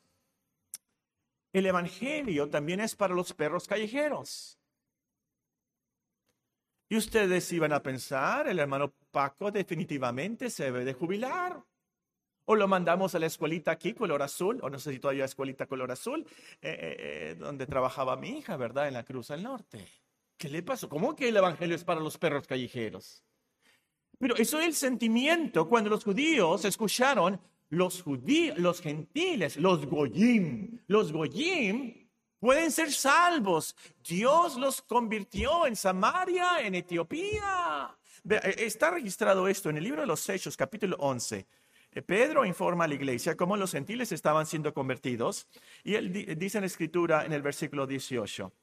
el 1.53 1.65
Evangelio 1.65 2.49
también 2.49 2.81
es 2.81 2.95
para 2.95 3.15
los 3.15 3.33
perros 3.33 3.67
callejeros. 3.67 4.59
Y 6.89 6.97
ustedes 6.97 7.51
iban 7.53 7.71
a 7.71 7.81
pensar, 7.81 8.47
el 8.47 8.59
hermano 8.59 8.91
Paco 9.11 9.51
definitivamente 9.51 10.49
se 10.49 10.65
debe 10.65 10.83
de 10.83 10.93
jubilar. 10.93 11.63
O 12.51 12.56
lo 12.56 12.68
mandamos 12.68 13.13
a 13.13 13.20
la 13.20 13.27
escuelita 13.27 13.70
aquí, 13.70 13.94
color 13.94 14.24
azul, 14.24 14.58
o 14.63 14.72
no 14.72 14.79
sé 14.79 14.91
si 14.91 14.98
todavía 14.98 15.25
escuelita 15.25 15.68
color 15.68 15.91
azul, 15.91 16.25
eh, 16.63 16.96
eh, 17.00 17.36
donde 17.38 17.68
trabajaba 17.68 18.18
mi 18.18 18.39
hija, 18.39 18.58
¿verdad? 18.58 18.88
En 18.88 18.96
la 18.96 19.03
Cruz 19.03 19.27
del 19.27 19.44
Norte. 19.44 19.86
¿Qué 20.36 20.50
le 20.50 20.63
pasó? 20.63 20.89
¿Cómo 20.89 21.15
que 21.15 21.29
el 21.29 21.38
Evangelio 21.38 21.75
es 21.75 21.84
para 21.84 22.00
los 22.00 22.18
perros 22.18 22.48
callejeros? 22.48 23.24
Pero 24.18 24.36
eso 24.36 24.60
es 24.60 24.65
el 24.65 24.74
sentimiento 24.74 25.70
cuando 25.70 25.91
los 25.91 26.03
judíos 26.03 26.65
escucharon 26.65 27.39
los 27.70 28.01
judíos, 28.01 28.58
los 28.58 28.82
gentiles, 28.82 29.56
los 29.58 29.86
goyim. 29.86 30.79
Los 30.88 31.12
goyim 31.12 32.10
pueden 32.39 32.72
ser 32.72 32.91
salvos. 32.91 33.75
Dios 34.03 34.58
los 34.58 34.82
convirtió 34.82 35.68
en 35.68 35.75
Samaria, 35.75 36.62
en 36.62 36.74
Etiopía. 36.74 37.96
Eh, 38.27 38.56
está 38.58 38.89
registrado 38.89 39.48
esto 39.48 39.70
en 39.70 39.77
el 39.77 39.84
libro 39.84 40.01
de 40.01 40.08
los 40.08 40.27
Hechos, 40.27 40.58
capítulo 40.58 40.96
11. 40.98 41.46
Eh, 41.91 42.01
Pedro 42.01 42.46
informa 42.46 42.86
a 42.86 42.88
la 42.88 42.93
iglesia 42.93 43.36
cómo 43.36 43.58
los 43.58 43.72
gentiles 43.72 44.12
estaban 44.12 44.46
siendo 44.46 44.74
convertidos 44.74 45.48
y 45.84 45.96
él 45.96 46.12
dice 46.38 46.58
en 46.60 46.63
la 46.63 46.67
escritura 46.67 47.25
en 47.25 47.34
el 47.34 47.41
versículo 47.41 47.88
18. 47.88 48.53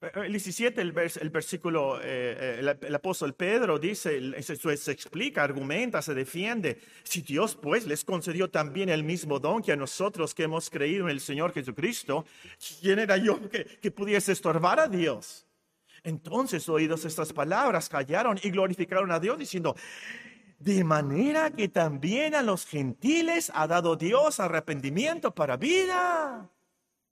Eh, 0.00 0.10
el 0.14 0.32
17, 0.32 0.80
el, 0.80 0.94
el 1.20 1.30
versículo, 1.30 2.00
el, 2.00 2.94
apóstol 2.94 3.34
Pedro 3.34 3.78
dice, 3.78 4.42
se, 4.42 4.76
se, 4.76 4.92
explica, 4.92 5.42
argumenta, 5.42 6.02
se 6.02 6.14
defiende. 6.14 6.78
Si 7.02 7.22
Dios 7.22 7.56
pues 7.56 7.86
les 7.86 8.04
concedió 8.04 8.50
también 8.50 8.90
el 8.90 9.04
mismo 9.04 9.38
don 9.38 9.62
que 9.62 9.72
a 9.72 9.76
nosotros 9.76 10.34
que 10.34 10.44
hemos 10.44 10.68
creído 10.68 11.06
en 11.06 11.10
el 11.10 11.20
Señor 11.20 11.52
Jesucristo, 11.54 12.26
¿quién 12.80 12.98
era 12.98 13.16
yo 13.16 13.48
que, 13.48 13.64
que 13.64 13.90
pudiese 13.90 14.32
estorbar 14.32 14.78
a 14.78 14.88
Dios? 14.88 15.47
Entonces, 16.08 16.66
oídos 16.70 17.04
estas 17.04 17.34
palabras, 17.34 17.88
callaron 17.88 18.40
y 18.42 18.50
glorificaron 18.50 19.12
a 19.12 19.20
Dios 19.20 19.38
diciendo, 19.38 19.76
de 20.58 20.82
manera 20.82 21.50
que 21.50 21.68
también 21.68 22.34
a 22.34 22.40
los 22.40 22.64
gentiles 22.64 23.52
ha 23.54 23.66
dado 23.66 23.94
Dios 23.94 24.40
arrepentimiento 24.40 25.34
para 25.34 25.58
vida. 25.58 26.48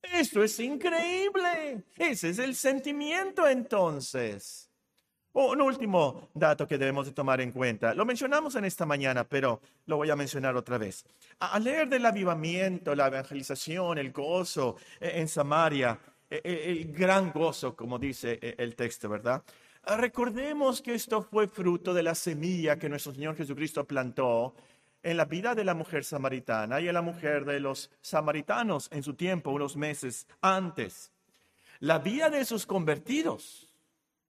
Esto 0.00 0.42
es 0.42 0.58
increíble. 0.60 1.84
Ese 1.96 2.30
es 2.30 2.38
el 2.38 2.54
sentimiento 2.54 3.46
entonces. 3.46 4.70
Un 5.34 5.60
último 5.60 6.30
dato 6.32 6.66
que 6.66 6.78
debemos 6.78 7.04
de 7.04 7.12
tomar 7.12 7.42
en 7.42 7.52
cuenta. 7.52 7.92
Lo 7.92 8.06
mencionamos 8.06 8.54
en 8.54 8.64
esta 8.64 8.86
mañana, 8.86 9.24
pero 9.24 9.60
lo 9.84 9.98
voy 9.98 10.08
a 10.08 10.16
mencionar 10.16 10.56
otra 10.56 10.78
vez. 10.78 11.04
Al 11.38 11.64
leer 11.64 11.90
del 11.90 12.06
avivamiento, 12.06 12.94
la 12.94 13.08
evangelización, 13.08 13.98
el 13.98 14.12
gozo 14.12 14.76
eh, 14.98 15.12
en 15.16 15.28
Samaria, 15.28 15.98
e, 15.98 16.00
e, 16.00 16.15
el 16.30 16.92
gran 16.92 17.32
gozo, 17.32 17.74
como 17.76 17.98
dice 17.98 18.38
e, 18.40 18.54
el 18.58 18.74
texto, 18.74 19.08
¿verdad? 19.08 19.42
Ah, 19.82 19.96
recordemos 19.96 20.82
que 20.82 20.94
esto 20.94 21.22
fue 21.22 21.46
fruto 21.46 21.94
de 21.94 22.02
la 22.02 22.14
semilla 22.14 22.76
que 22.76 22.88
nuestro 22.88 23.14
Señor 23.14 23.36
Jesucristo 23.36 23.84
plantó 23.84 24.54
en 25.02 25.16
la 25.16 25.24
vida 25.24 25.54
de 25.54 25.62
la 25.62 25.74
mujer 25.74 26.04
samaritana 26.04 26.80
y 26.80 26.88
en 26.88 26.94
la 26.94 27.02
mujer 27.02 27.44
de 27.44 27.60
los 27.60 27.90
samaritanos 28.00 28.88
en 28.90 29.04
su 29.04 29.14
tiempo, 29.14 29.52
unos 29.52 29.76
meses 29.76 30.26
antes. 30.40 31.12
La 31.78 32.00
vida 32.00 32.28
de 32.30 32.44
sus 32.44 32.66
convertidos, 32.66 33.72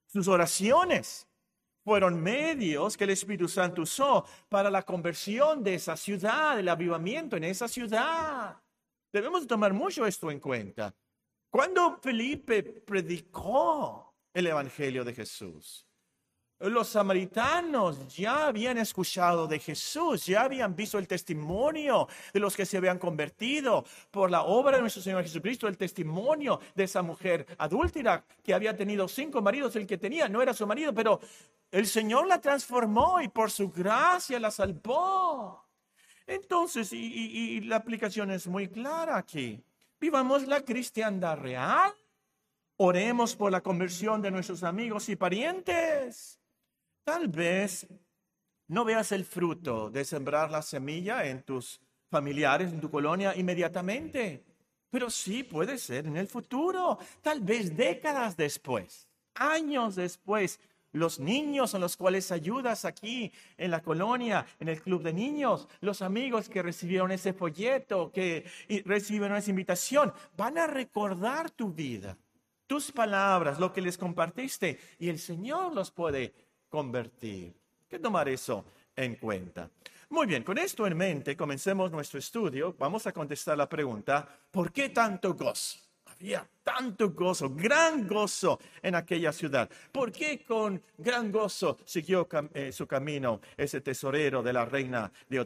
sus 0.06 0.28
oraciones, 0.28 1.28
fueron 1.84 2.22
medios 2.22 2.96
que 2.96 3.06
el 3.06 3.12
Espíritu 3.12 3.48
Santo 3.48 3.82
usó 3.82 4.26
para 4.50 4.70
la 4.70 4.84
conversión 4.84 5.64
de 5.64 5.74
esa 5.74 5.98
ciudad, 5.98 6.60
el 6.60 6.70
avivamiento 6.70 7.38
en 7.38 7.46
esa 7.46 7.68
ciudad. 7.68 8.58
Debemos 9.12 9.48
tomar 9.48 9.74
mucho 9.74 10.06
esto 10.06 10.30
en 10.30 10.40
cuenta. 10.40 10.94
Cuando 11.50 11.98
Felipe 12.02 12.64
predicó 12.64 14.16
el 14.34 14.48
Evangelio 14.48 15.04
de 15.04 15.14
Jesús, 15.14 15.88
los 16.60 16.88
samaritanos 16.88 18.16
ya 18.16 18.48
habían 18.48 18.80
escuchado 18.80 19.48
de 19.48 19.60
Jesús, 19.60 20.26
ya 20.26 20.42
habían 20.42 20.76
visto 20.76 20.98
el 20.98 21.08
testimonio 21.08 22.08
de 22.34 22.40
los 22.40 22.56
que 22.56 22.66
se 22.66 22.78
habían 22.78 22.98
convertido 22.98 23.86
por 24.10 24.32
la 24.32 24.42
obra 24.42 24.78
de 24.78 24.82
nuestro 24.82 25.04
Señor 25.04 25.22
Jesucristo, 25.22 25.68
el 25.68 25.78
testimonio 25.78 26.60
de 26.74 26.86
esa 26.86 27.04
mujer 27.04 27.46
adúltera 27.60 28.26
que 28.44 28.56
había 28.56 28.76
tenido 28.76 29.08
cinco 29.08 29.40
maridos, 29.40 29.76
el 29.76 29.86
que 29.86 30.00
tenía 30.00 30.28
no 30.28 30.42
era 30.42 30.54
su 30.54 30.66
marido, 30.66 30.94
pero 30.96 31.20
el 31.70 31.86
Señor 31.86 32.28
la 32.28 32.42
transformó 32.42 33.22
y 33.22 33.28
por 33.28 33.52
su 33.52 33.70
gracia 33.70 34.40
la 34.40 34.50
salvó. 34.50 35.64
Entonces, 36.26 36.92
y, 36.92 36.98
y 36.98 37.62
la 37.62 37.76
aplicación 37.76 38.32
es 38.32 38.48
muy 38.48 38.68
clara 38.68 39.16
aquí. 39.16 39.64
Vivamos 40.00 40.48
la 40.48 40.62
cristiandad 40.62 41.38
real. 41.38 41.94
Oremos 42.78 43.36
por 43.36 43.52
la 43.52 43.62
conversión 43.62 44.22
de 44.22 44.30
nuestros 44.30 44.64
amigos 44.64 45.10
y 45.10 45.16
parientes. 45.16 46.40
Tal 47.04 47.28
vez 47.28 47.88
no 48.68 48.86
veas 48.86 49.12
el 49.12 49.26
fruto 49.26 49.90
de 49.90 50.06
sembrar 50.06 50.52
la 50.52 50.62
semilla 50.62 51.26
en 51.26 51.42
tus 51.42 51.82
familiares, 52.10 52.72
en 52.72 52.80
tu 52.80 52.92
colonia 52.92 53.36
inmediatamente, 53.36 54.44
pero 54.90 55.10
sí 55.10 55.44
puede 55.44 55.78
ser 55.78 56.06
en 56.06 56.18
el 56.18 56.28
futuro, 56.28 57.00
tal 57.22 57.42
vez 57.42 57.76
décadas 57.76 58.38
después, 58.38 59.08
años 59.34 59.96
después, 59.96 60.60
los 60.98 61.20
niños 61.20 61.76
a 61.76 61.80
los 61.80 61.96
cuales 61.98 62.32
ayudas 62.32 62.86
aquí 62.86 63.32
en 63.58 63.72
la 63.72 63.82
colonia, 63.82 64.46
en 64.60 64.70
el 64.70 64.82
club 64.82 65.04
de 65.04 65.14
niños, 65.14 65.68
los 65.82 66.02
amigos 66.02 66.50
que 66.50 66.62
recibieron 66.62 67.12
ese 67.12 67.34
folleto, 67.34 68.12
que 68.12 68.46
recibieron 68.86 69.38
esa 69.38 69.50
invitación, 69.50 70.14
van 70.36 70.58
a 70.58 70.68
recordar 70.68 71.52
tu 71.52 71.72
vida, 71.72 72.18
tus 72.66 72.92
palabras, 72.92 73.60
lo 73.60 73.72
que 73.72 73.82
les 73.82 73.98
compartiste 73.98 74.80
y 75.00 75.10
el 75.10 75.20
Señor 75.20 75.74
los 75.74 75.92
puede 75.92 76.34
convertir. 76.70 77.56
Hay 77.82 77.88
que 77.88 78.00
tomar 78.00 78.28
eso 78.28 78.66
en 78.96 79.16
cuenta. 79.16 79.70
Muy 80.10 80.26
bien, 80.26 80.44
con 80.44 80.58
esto 80.58 80.88
en 80.88 80.96
mente, 80.96 81.36
comencemos 81.36 81.92
nuestro 81.92 82.20
estudio. 82.20 82.76
Vamos 82.80 83.06
a 83.08 83.12
contestar 83.12 83.58
la 83.58 83.68
pregunta, 83.68 84.28
¿por 84.52 84.72
qué 84.72 84.90
tanto 84.90 85.34
gozo? 85.34 85.87
Había 86.20 86.50
tanto 86.64 87.12
gozo, 87.12 87.50
gran 87.50 88.08
gozo 88.08 88.60
en 88.82 88.96
aquella 88.96 89.32
ciudad. 89.32 89.70
¿Por 89.92 90.12
qué 90.12 90.44
con 90.44 90.82
gran 90.98 91.32
gozo 91.32 91.78
siguió 91.86 92.28
eh, 92.54 92.72
su 92.72 92.88
camino 92.88 93.40
ese 93.56 93.82
tesorero 93.82 94.42
de 94.42 94.54
la 94.54 94.66
reina 94.66 95.12
de 95.30 95.46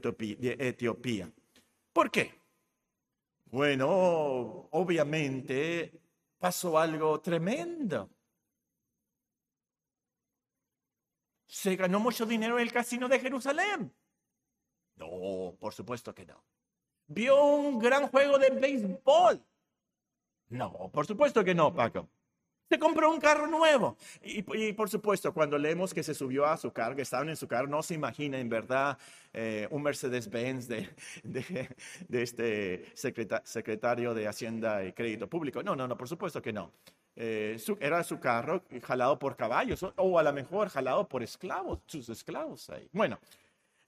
Etiopía? 0.59 1.29
¿Por 1.91 2.09
qué? 2.09 2.39
Bueno, 3.45 3.89
obviamente 4.71 5.91
pasó 6.39 6.79
algo 6.79 7.19
tremendo. 7.19 8.09
¿Se 11.45 11.75
ganó 11.75 11.99
mucho 11.99 12.25
dinero 12.25 12.57
en 12.57 12.63
el 12.63 12.71
casino 12.71 13.09
de 13.09 13.19
Jerusalén? 13.19 13.93
No, 14.95 15.53
por 15.59 15.73
supuesto 15.73 16.15
que 16.15 16.25
no. 16.25 16.41
Vio 17.07 17.43
un 17.43 17.77
gran 17.77 18.07
juego 18.07 18.37
de 18.37 18.51
béisbol 18.51 19.43
no, 20.51 20.89
por 20.91 21.05
supuesto 21.05 21.43
que 21.43 21.55
no, 21.55 21.73
Paco. 21.73 22.07
Se 22.71 22.79
compró 22.79 23.11
un 23.11 23.19
carro 23.19 23.47
nuevo. 23.47 23.97
Y, 24.23 24.71
por 24.71 24.89
supuesto, 24.89 25.33
cuando 25.33 25.57
leemos 25.57 25.93
que 25.93 26.03
se 26.03 26.13
subió 26.13 26.45
a 26.45 26.55
su 26.55 26.71
carro, 26.71 26.95
que 26.95 27.01
estaban 27.01 27.27
en 27.27 27.35
su 27.35 27.45
carro, 27.45 27.67
no 27.67 27.83
se 27.83 27.95
imagina 27.95 28.39
en 28.39 28.47
verdad 28.47 28.97
eh, 29.33 29.67
un 29.71 29.83
Mercedes-Benz 29.83 30.69
de, 30.69 30.87
de, 32.07 32.21
este 32.21 32.85
secretario 32.95 34.13
de 34.13 34.25
Hacienda 34.25 34.85
y 34.85 34.93
Crédito 34.93 35.27
Público. 35.27 35.61
No, 35.61 35.75
no, 35.75 35.85
no, 35.85 35.97
por 35.97 36.07
supuesto 36.07 36.41
que 36.41 36.53
no. 36.53 36.71
Eh, 37.17 37.57
era 37.81 38.03
su 38.05 38.21
carro 38.21 38.63
jalado 38.83 39.19
por 39.19 39.35
caballos 39.35 39.85
o 39.97 40.17
a 40.17 40.23
lo 40.23 40.31
mejor 40.31 40.69
jalado 40.69 41.09
por 41.09 41.23
esclavos, 41.23 41.79
sus 41.87 42.07
esclavos 42.07 42.69
ahí. 42.69 42.87
Bueno, 42.93 43.19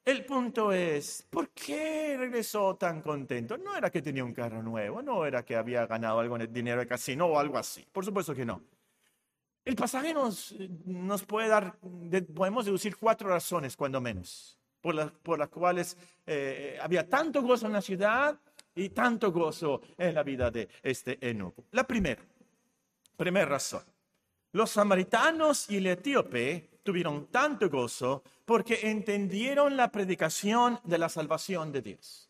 el 0.05 0.25
punto 0.25 0.71
es, 0.73 1.25
¿por 1.29 1.49
qué 1.49 2.15
regresó 2.17 2.75
tan 2.75 3.01
contento? 3.01 3.57
No 3.57 3.75
era 3.75 3.89
que 3.89 4.01
tenía 4.01 4.23
un 4.23 4.33
carro 4.33 4.61
nuevo, 4.61 5.01
no 5.01 5.25
era 5.25 5.45
que 5.45 5.55
había 5.55 5.85
ganado 5.85 6.19
algo 6.19 6.35
en 6.35 6.41
el 6.43 6.53
dinero 6.53 6.81
de 6.81 6.87
casino 6.87 7.27
o 7.27 7.39
algo 7.39 7.57
así. 7.57 7.87
Por 7.91 8.03
supuesto 8.03 8.35
que 8.35 8.45
no. 8.45 8.61
El 9.63 9.75
pasaje 9.75 10.13
nos, 10.13 10.53
nos 10.85 11.23
puede 11.23 11.47
dar, 11.47 11.77
podemos 12.35 12.65
deducir 12.65 12.97
cuatro 12.97 13.29
razones, 13.29 13.77
cuando 13.77 14.01
menos, 14.01 14.59
por, 14.81 15.13
por 15.19 15.39
las 15.39 15.47
cuales 15.47 15.95
eh, 16.27 16.77
había 16.81 17.07
tanto 17.07 17.41
gozo 17.41 17.67
en 17.67 17.73
la 17.73 17.81
ciudad 17.81 18.37
y 18.75 18.89
tanto 18.89 19.31
gozo 19.31 19.81
en 19.97 20.15
la 20.15 20.23
vida 20.23 20.51
de 20.51 20.67
este 20.81 21.17
enojo. 21.21 21.63
La 21.71 21.85
primera, 21.85 22.21
primera 23.15 23.45
razón, 23.45 23.83
los 24.51 24.71
samaritanos 24.71 25.69
y 25.69 25.77
el 25.77 25.87
etíope 25.87 26.72
tuvieron 26.83 27.27
tanto 27.27 27.69
gozo 27.69 28.23
porque 28.45 28.79
entendieron 28.83 29.75
la 29.77 29.91
predicación 29.91 30.79
de 30.83 30.97
la 30.97 31.09
salvación 31.09 31.71
de 31.71 31.81
Dios. 31.81 32.29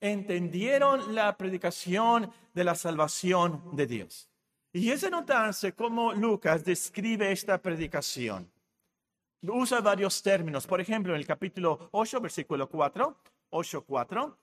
Entendieron 0.00 1.14
la 1.14 1.36
predicación 1.36 2.30
de 2.52 2.64
la 2.64 2.74
salvación 2.74 3.74
de 3.74 3.86
Dios. 3.86 4.28
Y 4.72 4.90
es 4.90 5.00
de 5.00 5.10
notarse 5.10 5.72
cómo 5.72 6.12
Lucas 6.12 6.64
describe 6.64 7.32
esta 7.32 7.60
predicación. 7.62 8.50
Usa 9.42 9.80
varios 9.80 10.22
términos. 10.22 10.66
Por 10.66 10.80
ejemplo, 10.80 11.14
en 11.14 11.20
el 11.20 11.26
capítulo 11.26 11.88
8, 11.92 12.20
versículo 12.20 12.68
4, 12.68 13.16
8, 13.50 13.84
4. 13.84 14.38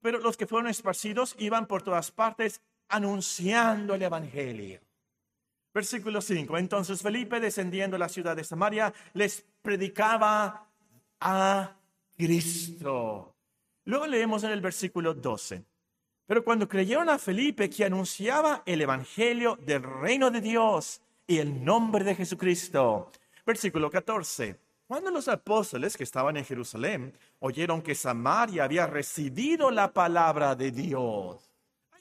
Pero 0.00 0.18
los 0.18 0.36
que 0.36 0.46
fueron 0.46 0.68
esparcidos 0.68 1.34
iban 1.38 1.66
por 1.66 1.82
todas 1.82 2.10
partes 2.10 2.60
anunciando 2.88 3.94
el 3.94 4.02
Evangelio. 4.02 4.80
Versículo 5.74 6.20
5. 6.20 6.58
Entonces 6.58 7.00
Felipe, 7.00 7.40
descendiendo 7.40 7.96
a 7.96 7.98
la 7.98 8.08
ciudad 8.08 8.36
de 8.36 8.44
Samaria, 8.44 8.92
les 9.14 9.44
predicaba 9.62 10.66
a 11.20 11.76
Cristo. 12.16 13.34
Luego 13.84 14.06
leemos 14.06 14.44
en 14.44 14.50
el 14.50 14.60
versículo 14.60 15.14
12. 15.14 15.64
Pero 16.26 16.44
cuando 16.44 16.68
creyeron 16.68 17.08
a 17.08 17.18
Felipe 17.18 17.68
que 17.68 17.84
anunciaba 17.84 18.62
el 18.64 18.80
Evangelio 18.80 19.58
del 19.60 19.82
reino 19.82 20.30
de 20.30 20.40
Dios 20.40 21.00
y 21.26 21.38
el 21.38 21.64
nombre 21.64 22.04
de 22.04 22.14
Jesucristo. 22.14 23.10
Versículo 23.44 23.90
14. 23.90 24.58
Cuando 24.86 25.10
los 25.10 25.26
apóstoles 25.28 25.96
que 25.96 26.04
estaban 26.04 26.36
en 26.36 26.44
Jerusalén 26.44 27.14
oyeron 27.40 27.82
que 27.82 27.94
Samaria 27.94 28.64
había 28.64 28.86
recibido 28.86 29.70
la 29.70 29.92
palabra 29.92 30.54
de 30.54 30.70
Dios, 30.70 31.50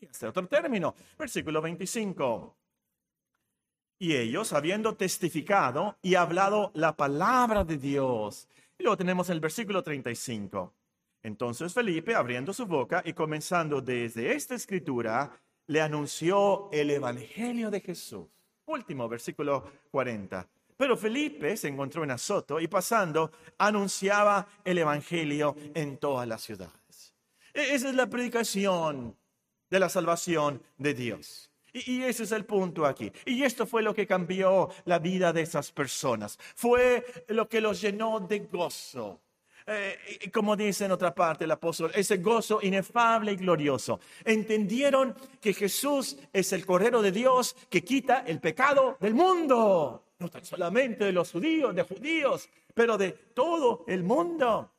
Este 0.01 0.27
otro 0.27 0.47
término, 0.47 0.93
versículo 1.17 1.61
25. 1.61 2.60
Y 4.01 4.15
ellos, 4.15 4.51
habiendo 4.51 4.95
testificado 4.95 5.95
y 6.01 6.15
hablado 6.15 6.71
la 6.73 6.97
palabra 6.97 7.63
de 7.63 7.77
Dios. 7.77 8.47
Y 8.79 8.81
luego 8.81 8.97
tenemos 8.97 9.29
el 9.29 9.39
versículo 9.39 9.83
35. 9.83 10.73
Entonces 11.21 11.71
Felipe, 11.71 12.15
abriendo 12.15 12.51
su 12.51 12.65
boca 12.65 13.03
y 13.05 13.13
comenzando 13.13 13.79
desde 13.79 14.33
esta 14.33 14.55
escritura, 14.55 15.39
le 15.67 15.81
anunció 15.81 16.67
el 16.71 16.89
Evangelio 16.89 17.69
de 17.69 17.79
Jesús. 17.79 18.25
Último, 18.65 19.07
versículo 19.07 19.69
40. 19.91 20.49
Pero 20.75 20.97
Felipe 20.97 21.55
se 21.55 21.67
encontró 21.67 22.03
en 22.03 22.09
Azoto 22.09 22.59
y 22.59 22.67
pasando 22.67 23.31
anunciaba 23.59 24.47
el 24.65 24.79
Evangelio 24.79 25.55
en 25.75 25.97
todas 25.97 26.27
las 26.27 26.41
ciudades. 26.41 27.13
E-, 27.53 27.75
esa 27.75 27.89
es 27.89 27.93
la 27.93 28.09
predicación 28.09 29.15
de 29.69 29.79
la 29.79 29.89
salvación 29.89 30.59
de 30.79 30.95
Dios. 30.95 31.50
Y, 31.73 32.03
ese 32.03 32.23
es 32.23 32.31
el 32.31 32.45
punto 32.45 32.85
aquí. 32.85 33.11
Y 33.25 33.43
esto 33.43 33.65
fue 33.65 33.81
lo 33.81 33.93
que 33.93 34.07
cambió 34.07 34.69
la 34.85 34.99
vida 34.99 35.31
de 35.31 35.41
esas 35.41 35.71
personas. 35.71 36.37
Fue 36.55 37.05
lo 37.29 37.47
que 37.47 37.61
los 37.61 37.81
llenó 37.81 38.19
de 38.19 38.39
gozo. 38.39 39.21
Eh, 39.67 40.29
como 40.33 40.55
dice 40.55 40.85
en 40.85 40.91
otra 40.91 41.13
parte 41.13 41.45
el 41.45 41.51
apóstol, 41.51 41.91
ese 41.93 42.17
gozo 42.17 42.59
inefable 42.61 43.31
y 43.31 43.35
glorioso. 43.35 43.99
Entendieron 44.25 45.15
que 45.39 45.53
Jesús 45.53 46.17
es 46.33 46.51
el 46.51 46.65
Cordero 46.65 47.01
de 47.01 47.11
Dios 47.11 47.55
que 47.69 47.83
quita 47.83 48.23
el 48.25 48.39
pecado 48.39 48.97
del 48.99 49.13
mundo. 49.13 50.03
No 50.19 50.29
tan 50.29 50.43
solamente 50.43 51.05
de 51.05 51.11
los 51.11 51.31
judíos, 51.31 51.73
de 51.75 51.83
judíos, 51.83 52.49
pero 52.73 52.97
de 52.97 53.11
todo 53.11 53.85
el 53.87 54.03
mundo. 54.03 54.71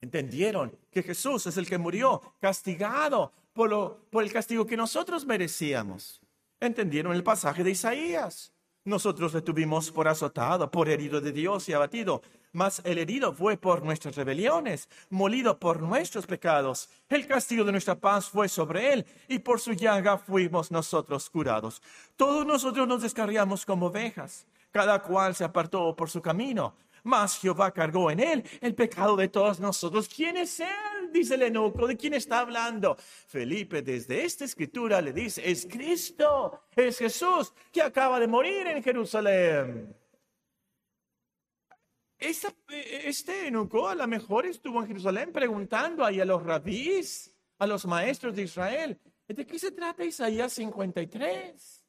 Entendieron 0.00 0.76
que 0.90 1.02
Jesús 1.02 1.46
es 1.46 1.56
el 1.56 1.66
que 1.66 1.78
murió 1.78 2.20
castigado 2.40 3.32
por, 3.58 4.22
el 4.22 4.32
castigo 4.32 4.64
que 4.66 4.76
nosotros 4.76 5.26
merecíamos. 5.26 6.20
Entendieron 6.60 7.12
el 7.12 7.24
pasaje 7.24 7.64
de 7.64 7.72
Isaías. 7.72 8.52
Nosotros 8.84 9.34
le 9.34 9.42
tuvimos 9.42 9.90
por 9.90 10.06
azotado, 10.06 10.70
por 10.70 10.88
herido 10.88 11.20
de 11.20 11.32
Dios 11.32 11.68
y 11.68 11.72
abatido, 11.72 12.22
mas 12.52 12.80
el 12.84 12.98
herido 12.98 13.32
fue 13.32 13.56
por 13.56 13.82
nuestras 13.82 14.14
rebeliones, 14.14 14.88
molido 15.10 15.58
por 15.58 15.82
nuestros 15.82 16.24
pecados. 16.24 16.88
El 17.08 17.26
castigo 17.26 17.64
de 17.64 17.72
nuestra 17.72 17.96
paz 17.96 18.28
fue 18.28 18.48
sobre 18.48 18.92
él, 18.92 19.06
y 19.26 19.40
por 19.40 19.58
su 19.58 19.72
llaga 19.72 20.18
fuimos 20.18 20.70
nosotros 20.70 21.28
curados. 21.28 21.82
Todos 22.16 22.46
nosotros 22.46 22.86
nos 22.86 23.02
descarriamos 23.02 23.66
como 23.66 23.86
ovejas, 23.86 24.46
cada 24.70 25.02
cual 25.02 25.34
se 25.34 25.42
apartó 25.42 25.96
por 25.96 26.08
su 26.08 26.22
camino, 26.22 26.76
mas 27.02 27.38
Jehová 27.38 27.72
cargó 27.72 28.08
en 28.12 28.20
él 28.20 28.44
el 28.60 28.76
pecado 28.76 29.16
de 29.16 29.28
todos 29.28 29.58
nosotros. 29.58 30.08
¿Quién 30.08 30.36
es? 30.36 30.62
Dice 31.12 31.34
el 31.34 31.42
eunuco. 31.42 31.86
¿De 31.86 31.96
quién 31.96 32.14
está 32.14 32.40
hablando? 32.40 32.96
Felipe 32.96 33.82
desde 33.82 34.24
esta 34.24 34.44
escritura 34.44 35.00
le 35.00 35.12
dice, 35.12 35.48
es 35.48 35.66
Cristo, 35.66 36.62
es 36.74 36.98
Jesús 36.98 37.52
que 37.72 37.82
acaba 37.82 38.20
de 38.20 38.28
morir 38.28 38.66
en 38.66 38.82
Jerusalén. 38.82 39.96
este 42.18 43.46
eunuco 43.46 43.88
a 43.88 43.94
lo 43.94 44.06
mejor 44.06 44.46
estuvo 44.46 44.80
en 44.80 44.88
Jerusalén 44.88 45.32
preguntando 45.32 46.04
ahí 46.04 46.20
a 46.20 46.24
los 46.24 46.42
rabís, 46.42 47.34
a 47.58 47.66
los 47.66 47.86
maestros 47.86 48.34
de 48.34 48.42
Israel, 48.42 49.00
¿de 49.26 49.46
qué 49.46 49.58
se 49.58 49.72
trata 49.72 50.04
Isaías 50.04 50.52
53? 50.54 51.84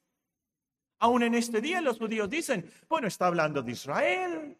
Aún 0.98 1.22
en 1.22 1.34
este 1.34 1.60
día 1.60 1.80
los 1.80 1.98
judíos 1.98 2.28
dicen, 2.28 2.70
bueno, 2.88 3.08
está 3.08 3.26
hablando 3.26 3.62
de 3.62 3.72
Israel. 3.72 4.58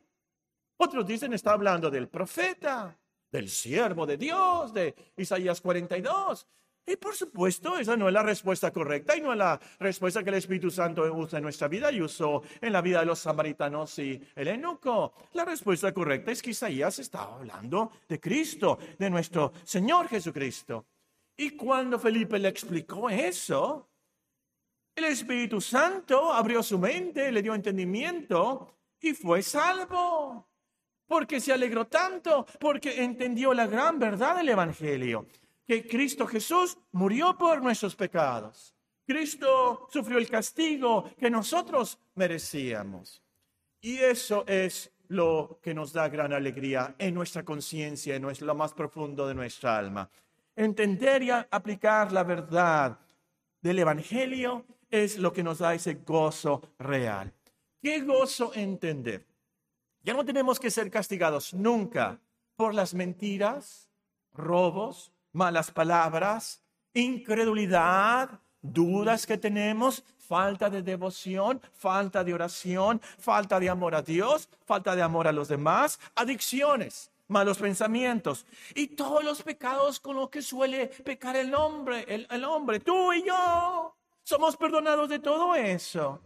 Otros 0.79 1.07
dicen, 1.07 1.35
está 1.35 1.53
hablando 1.53 1.91
del 1.91 2.09
profeta, 2.09 2.99
del 3.31 3.49
siervo 3.49 4.07
de 4.07 4.17
Dios, 4.17 4.73
de 4.73 4.95
Isaías 5.17 5.61
42. 5.61 6.47
Y 6.87 6.97
por 6.97 7.15
supuesto, 7.15 7.79
esa 7.79 7.97
no 7.97 8.09
es 8.09 8.15
la 8.15 8.23
respuesta 8.23 8.73
correcta 8.73 9.17
y 9.17 9.21
no 9.21 9.33
es 9.33 9.39
la 9.39 9.61
respuesta 9.79 10.25
que 10.25 10.31
el 10.31 10.37
Espíritu 10.37 10.71
Santo 10.71 11.03
usa 11.15 11.39
en 11.39 11.45
nuestra 11.45 11.69
vida 11.69 11.93
y 11.93 12.01
usó 12.01 12.43
en 12.61 12.73
la 12.73 12.81
vida 12.81 13.01
de 13.01 13.07
los 13.07 13.21
samaritanos 13.21 13.97
y 14.01 14.21
el 14.35 14.49
enuco. 14.49 15.15
La 15.35 15.45
respuesta 15.45 15.93
correcta 15.93 16.33
es 16.33 16.43
que 16.43 16.51
Isaías 16.51 16.99
estaba 16.99 17.37
hablando 17.37 17.93
de 18.09 18.19
Cristo, 18.19 18.79
de 18.99 19.09
nuestro 19.09 19.53
Señor 19.63 20.09
Jesucristo. 20.09 20.87
Y 21.37 21.51
cuando 21.51 21.99
Felipe 21.99 22.39
le 22.39 22.49
explicó 22.49 23.09
eso, 23.09 23.89
el 24.97 25.05
Espíritu 25.05 25.61
Santo 25.61 26.33
abrió 26.33 26.63
su 26.63 26.79
mente, 26.79 27.31
le 27.31 27.43
dio 27.43 27.55
entendimiento 27.55 28.79
y 29.01 29.15
fue 29.15 29.43
salvo 29.43 30.50
porque 31.11 31.41
se 31.41 31.53
alegró 31.53 31.89
tanto, 31.89 32.47
porque 32.61 33.03
entendió 33.03 33.53
la 33.53 33.67
gran 33.67 33.99
verdad 33.99 34.37
del 34.37 34.51
Evangelio, 34.51 35.27
que 35.67 35.85
Cristo 35.85 36.25
Jesús 36.25 36.79
murió 36.93 37.37
por 37.37 37.61
nuestros 37.61 37.97
pecados. 37.97 38.73
Cristo 39.05 39.89
sufrió 39.91 40.19
el 40.19 40.31
castigo 40.31 41.11
que 41.19 41.29
nosotros 41.29 41.99
merecíamos. 42.15 43.25
Y 43.81 43.97
eso 43.97 44.45
es 44.47 44.93
lo 45.09 45.59
que 45.61 45.75
nos 45.75 45.93
da 45.93 46.09
gran 46.09 46.33
alegría 46.33 46.95
en 46.97 47.13
nuestra 47.13 47.45
conciencia, 47.45 48.15
en 48.15 48.23
lo 48.23 48.55
más 48.55 48.73
profundo 48.73 49.27
de 49.27 49.35
nuestra 49.35 49.77
alma. 49.77 50.09
Entender 50.55 51.25
y 51.25 51.31
aplicar 51.31 52.13
la 52.13 52.23
verdad 52.23 53.01
del 53.61 53.81
Evangelio 53.81 54.65
es 54.89 55.19
lo 55.19 55.33
que 55.33 55.43
nos 55.43 55.59
da 55.59 55.75
ese 55.75 55.95
gozo 56.07 56.63
real. 56.79 57.33
¿Qué 57.83 58.03
gozo 58.03 58.53
entender? 58.55 59.30
Ya 60.03 60.15
no 60.15 60.25
tenemos 60.25 60.59
que 60.59 60.71
ser 60.71 60.91
castigados 60.91 61.53
nunca 61.53 62.19
por 62.57 62.75
las 62.75 62.95
mentiras, 62.95 63.91
robos, 64.33 65.13
malas 65.33 65.71
palabras, 65.71 66.63
incredulidad, 66.95 68.41
dudas 68.63 69.27
que 69.27 69.39
tenemos, 69.39 70.05
falta 70.19 70.71
de 70.71 70.83
devoción, 70.83 71.61
falta 71.73 72.25
de 72.25 72.33
oración, 72.33 73.01
falta 73.19 73.59
de 73.61 73.69
amor 73.69 73.95
a 73.95 74.03
Dios, 74.03 74.49
falta 74.65 74.95
de 74.95 75.03
amor 75.03 75.27
a 75.27 75.33
los 75.33 75.49
demás, 75.49 75.99
adicciones, 76.15 77.11
malos 77.29 77.59
pensamientos 77.59 78.47
y 78.75 78.89
todos 78.89 79.23
los 79.23 79.43
pecados 79.43 80.01
con 80.01 80.17
los 80.17 80.31
que 80.31 80.41
suele 80.41 80.87
pecar 80.87 81.37
el 81.37 81.55
hombre, 81.55 82.05
el, 82.09 82.27
el 82.31 82.45
hombre, 82.45 82.81
tú 82.81 83.13
y 83.13 83.25
yo. 83.25 83.95
Somos 84.23 84.57
perdonados 84.57 85.09
de 85.09 85.19
todo 85.19 85.55
eso. 85.55 86.21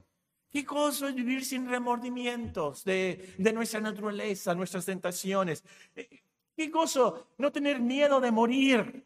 Qué 0.55 0.63
gozo 0.63 1.09
es 1.09 1.17
vivir 1.17 1.45
sin 1.45 1.69
remordimientos 1.69 2.85
de, 2.85 3.35
nuestra 3.53 3.81
naturaleza, 3.81 4.55
nuestras 4.55 4.87
tentaciones. 4.87 5.65
Eh, 5.97 6.23
qué 6.57 6.69
gozo 6.69 7.27
no 7.39 7.51
tener 7.51 7.81
miedo 7.81 8.21
de 8.21 8.31
morir 8.31 9.05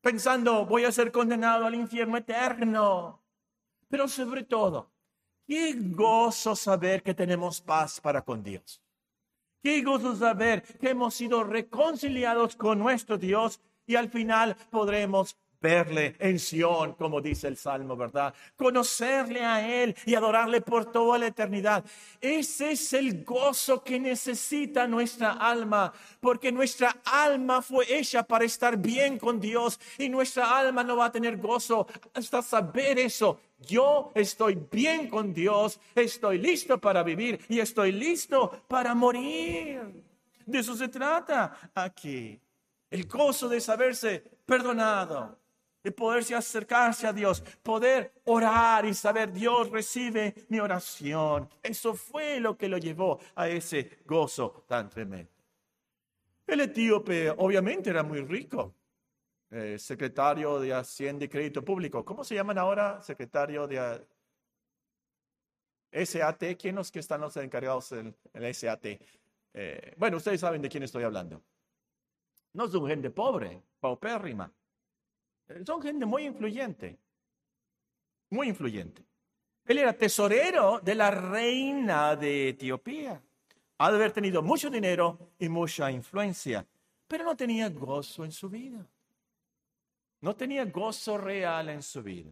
pensando 0.00 0.64
voy 0.64 0.86
a 0.86 0.92
ser 0.92 1.12
condenado 1.12 1.66
al 1.66 1.74
infierno 1.74 2.16
eterno. 2.16 3.20
Pero 3.86 4.08
sobre 4.08 4.44
todo, 4.44 4.90
qué 5.46 5.74
gozo 5.76 6.56
saber 6.56 7.02
que 7.02 7.12
tenemos 7.12 7.60
paz 7.60 8.00
para 8.00 8.22
con 8.22 8.42
Dios. 8.42 8.80
Qué 9.62 9.82
gozo 9.82 10.16
saber 10.16 10.62
que 10.78 10.88
hemos 10.88 11.12
sido 11.12 11.44
reconciliados 11.44 12.56
con 12.56 12.78
nuestro 12.78 13.18
Dios 13.18 13.60
y 13.86 13.96
al 13.96 14.08
final 14.08 14.56
podremos 14.70 15.36
verle 15.60 16.16
en 16.18 16.38
Sión, 16.38 16.94
como 16.94 17.20
dice 17.20 17.48
el 17.48 17.56
Salmo, 17.56 17.96
¿verdad? 17.96 18.34
Conocerle 18.56 19.44
a 19.44 19.82
Él 19.82 19.96
y 20.06 20.14
adorarle 20.14 20.60
por 20.60 20.90
toda 20.90 21.18
la 21.18 21.26
eternidad. 21.26 21.84
Ese 22.20 22.72
es 22.72 22.92
el 22.92 23.24
gozo 23.24 23.82
que 23.82 23.98
necesita 23.98 24.86
nuestra 24.86 25.32
alma, 25.32 25.92
porque 26.20 26.52
nuestra 26.52 26.96
alma 27.04 27.62
fue 27.62 27.86
hecha 27.88 28.22
para 28.22 28.44
estar 28.44 28.76
bien 28.76 29.18
con 29.18 29.40
Dios 29.40 29.80
y 29.98 30.08
nuestra 30.08 30.58
alma 30.58 30.84
no 30.84 30.96
va 30.96 31.06
a 31.06 31.12
tener 31.12 31.36
gozo 31.36 31.86
hasta 32.14 32.42
saber 32.42 32.98
eso. 32.98 33.40
Yo 33.60 34.12
estoy 34.14 34.54
bien 34.70 35.08
con 35.08 35.34
Dios, 35.34 35.80
estoy 35.94 36.38
listo 36.38 36.78
para 36.78 37.02
vivir 37.02 37.40
y 37.48 37.58
estoy 37.58 37.90
listo 37.90 38.62
para 38.68 38.94
morir. 38.94 40.04
De 40.46 40.60
eso 40.60 40.76
se 40.76 40.88
trata 40.88 41.72
aquí. 41.74 42.40
El 42.90 43.06
gozo 43.06 43.48
de 43.48 43.60
saberse 43.60 44.22
perdonado, 44.46 45.36
de 45.82 45.92
poderse 45.92 46.34
acercarse 46.34 47.06
a 47.06 47.12
Dios, 47.12 47.40
poder 47.62 48.12
orar 48.24 48.84
y 48.84 48.94
saber 48.94 49.32
Dios 49.32 49.70
recibe 49.70 50.34
mi 50.48 50.58
oración. 50.58 51.48
Eso 51.62 51.94
fue 51.94 52.40
lo 52.40 52.56
que 52.56 52.68
lo 52.68 52.78
llevó 52.78 53.18
a 53.34 53.48
ese 53.48 53.98
gozo 54.04 54.64
tan 54.66 54.88
tremendo. 54.88 55.30
El 56.46 56.60
etíope 56.60 57.30
obviamente 57.30 57.90
era 57.90 58.02
muy 58.02 58.22
rico, 58.22 58.74
eh, 59.50 59.78
secretario 59.78 60.58
de 60.58 60.72
Hacienda 60.72 61.24
y 61.24 61.28
Crédito 61.28 61.64
Público. 61.64 62.04
¿Cómo 62.04 62.24
se 62.24 62.34
llaman 62.34 62.58
ahora? 62.58 63.00
Secretario 63.02 63.66
de 63.66 64.04
SAT. 65.92 66.56
¿Quiénes 66.58 66.90
que 66.90 66.98
están 66.98 67.20
los 67.20 67.36
encargados 67.36 67.90
del 67.90 68.54
SAT? 68.54 68.86
Eh, 69.54 69.94
bueno, 69.96 70.18
ustedes 70.18 70.40
saben 70.40 70.62
de 70.62 70.68
quién 70.68 70.82
estoy 70.82 71.04
hablando. 71.04 71.42
No 72.52 72.64
es 72.64 72.74
un 72.74 72.88
gente 72.88 73.10
pobre, 73.10 73.62
paupérrima. 73.80 74.52
Son 75.64 75.80
gente 75.80 76.04
muy 76.04 76.26
influyente, 76.26 76.98
muy 78.30 78.48
influyente. 78.48 79.02
Él 79.64 79.78
era 79.78 79.92
tesorero 79.92 80.80
de 80.80 80.94
la 80.94 81.10
reina 81.10 82.16
de 82.16 82.50
Etiopía. 82.50 83.22
Ha 83.78 83.90
de 83.90 83.96
haber 83.96 84.12
tenido 84.12 84.42
mucho 84.42 84.70
dinero 84.70 85.32
y 85.38 85.48
mucha 85.48 85.90
influencia, 85.90 86.66
pero 87.06 87.24
no 87.24 87.36
tenía 87.36 87.68
gozo 87.68 88.24
en 88.24 88.32
su 88.32 88.48
vida. 88.48 88.86
No 90.20 90.34
tenía 90.34 90.64
gozo 90.64 91.16
real 91.16 91.68
en 91.68 91.82
su 91.82 92.02
vida. 92.02 92.30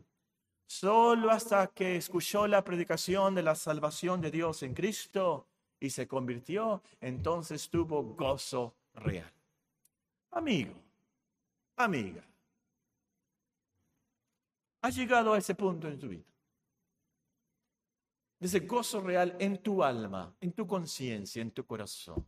Solo 0.66 1.30
hasta 1.30 1.68
que 1.68 1.96
escuchó 1.96 2.46
la 2.46 2.64
predicación 2.64 3.34
de 3.34 3.42
la 3.42 3.54
salvación 3.54 4.20
de 4.20 4.30
Dios 4.30 4.62
en 4.62 4.74
Cristo 4.74 5.46
y 5.78 5.90
se 5.90 6.08
convirtió, 6.08 6.82
entonces 7.00 7.68
tuvo 7.70 8.02
gozo 8.02 8.74
real. 8.94 9.32
Amigo, 10.32 10.74
amiga, 11.76 12.24
has 14.86 14.94
llegado 14.94 15.32
a 15.32 15.38
ese 15.38 15.54
punto 15.54 15.88
en 15.88 15.98
tu 15.98 16.08
vida. 16.08 16.24
Ese 18.38 18.60
gozo 18.60 19.00
real 19.00 19.34
en 19.40 19.58
tu 19.58 19.82
alma, 19.82 20.32
en 20.40 20.52
tu 20.52 20.66
conciencia, 20.66 21.42
en 21.42 21.50
tu 21.50 21.66
corazón, 21.66 22.24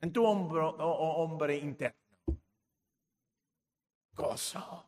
en 0.00 0.12
tu 0.12 0.24
hombro, 0.24 0.68
hombre 0.68 1.56
interno. 1.56 1.98
Gozo. 4.14 4.86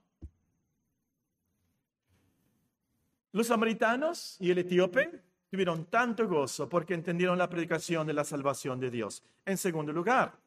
Los 3.32 3.48
samaritanos 3.48 4.36
y 4.38 4.52
el 4.52 4.58
etíope 4.58 5.24
tuvieron 5.50 5.86
tanto 5.86 6.28
gozo 6.28 6.68
porque 6.68 6.94
entendieron 6.94 7.36
la 7.36 7.48
predicación 7.48 8.06
de 8.06 8.12
la 8.12 8.22
salvación 8.22 8.78
de 8.78 8.90
Dios. 8.90 9.24
En 9.44 9.58
segundo 9.58 9.92
lugar, 9.92 10.38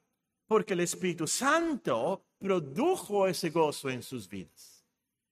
porque 0.47 0.75
el 0.75 0.79
Espíritu 0.79 1.27
Santo 1.27 2.23
produjo 2.37 3.27
ese 3.27 3.49
gozo 3.49 3.89
en 3.89 4.01
sus 4.01 4.29
vidas. 4.29 4.76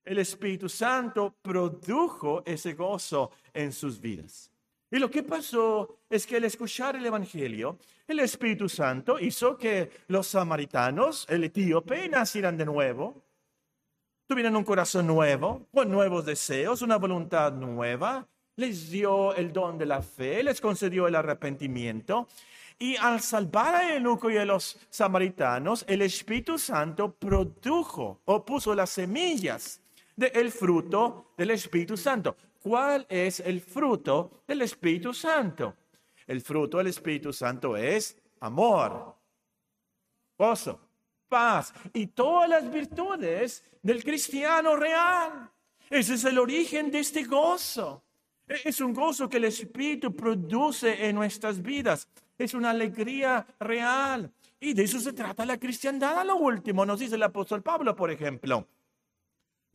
El 0.06 0.20
Espíritu 0.20 0.70
Santo 0.70 1.36
produjo 1.42 2.44
ese 2.46 2.74
gozo 2.74 3.32
en 3.54 3.74
sus 3.74 4.00
vidas. 4.00 4.52
Y 4.92 5.00
lo 5.00 5.10
que 5.10 5.24
pasó 5.24 5.98
es 6.10 6.28
que 6.28 6.36
al 6.38 6.44
escuchar 6.44 6.96
el 6.96 7.06
Evangelio, 7.06 7.80
el 8.08 8.20
Espíritu 8.20 8.70
Santo 8.70 9.20
hizo 9.20 9.58
que 9.58 9.90
los 10.08 10.28
samaritanos, 10.28 11.26
el 11.28 11.44
etíope, 11.44 12.08
nacieran 12.08 12.56
de 12.56 12.66
nuevo, 12.66 13.24
tuvieran 14.28 14.56
un 14.56 14.64
corazón 14.64 15.08
nuevo, 15.08 15.68
con 15.74 15.90
nuevos 15.90 16.24
deseos, 16.24 16.84
una 16.84 16.98
voluntad 16.98 17.52
nueva, 17.52 18.28
les 18.58 18.92
dio 18.92 19.34
el 19.34 19.52
don 19.52 19.78
de 19.78 19.88
la 19.88 20.02
fe, 20.02 20.44
les 20.44 20.62
concedió 20.62 21.08
el 21.08 21.16
arrepentimiento. 21.16 22.28
Y 22.78 22.96
al 22.98 23.22
salvar 23.22 23.76
a 23.76 23.96
Eunuco 23.96 24.30
y 24.30 24.38
a 24.38 24.46
los 24.46 24.78
samaritanos, 24.90 25.84
el 25.88 26.04
Espíritu 26.04 26.60
Santo 26.60 27.12
produjo 27.12 28.22
o 28.26 28.46
puso 28.46 28.76
las 28.76 28.92
semillas 28.92 29.82
del 30.16 30.52
fruto 30.52 31.34
del 31.38 31.52
Espíritu 31.52 31.98
Santo. 31.98 32.36
¿Cuál 32.62 33.06
es 33.10 33.40
el 33.42 33.62
fruto 33.62 34.44
del 34.48 34.62
Espíritu 34.62 35.14
Santo? 35.14 35.76
El 36.26 36.42
fruto 36.42 36.78
del 36.78 36.88
Espíritu 36.88 37.32
Santo 37.32 37.78
es 37.78 38.18
amor, 38.40 39.16
gozo, 40.38 40.80
paz 41.28 41.74
y 41.94 42.08
todas 42.08 42.50
las 42.50 42.72
virtudes 42.72 43.64
del 43.82 44.04
cristiano 44.04 44.76
real. 44.76 45.52
Ese 45.90 46.16
es 46.16 46.24
el 46.24 46.40
origen 46.40 46.90
de 46.90 47.00
este 47.00 47.24
gozo. 47.24 48.04
E-, 48.48 48.70
es 48.70 48.82
un 48.82 48.94
gozo 48.94 49.30
que 49.30 49.38
el 49.38 49.46
Espíritu 49.46 50.16
produce 50.16 51.08
en 51.08 51.16
nuestras 51.16 51.62
vidas. 51.62 52.08
Es 52.38 52.54
una 52.54 52.72
alegría 52.72 53.46
real. 53.60 54.32
Y 54.60 54.74
de 54.74 54.84
eso 54.84 55.00
se 55.00 55.14
trata 55.14 55.46
la 55.46 55.60
cristiandad 55.60 56.18
a 56.18 56.24
lo 56.24 56.38
último, 56.38 56.86
nos 56.86 57.00
dice 57.00 57.16
el 57.16 57.24
apóstol 57.24 57.62
Pablo, 57.62 57.96
por 57.96 58.10
ejemplo. 58.10 58.68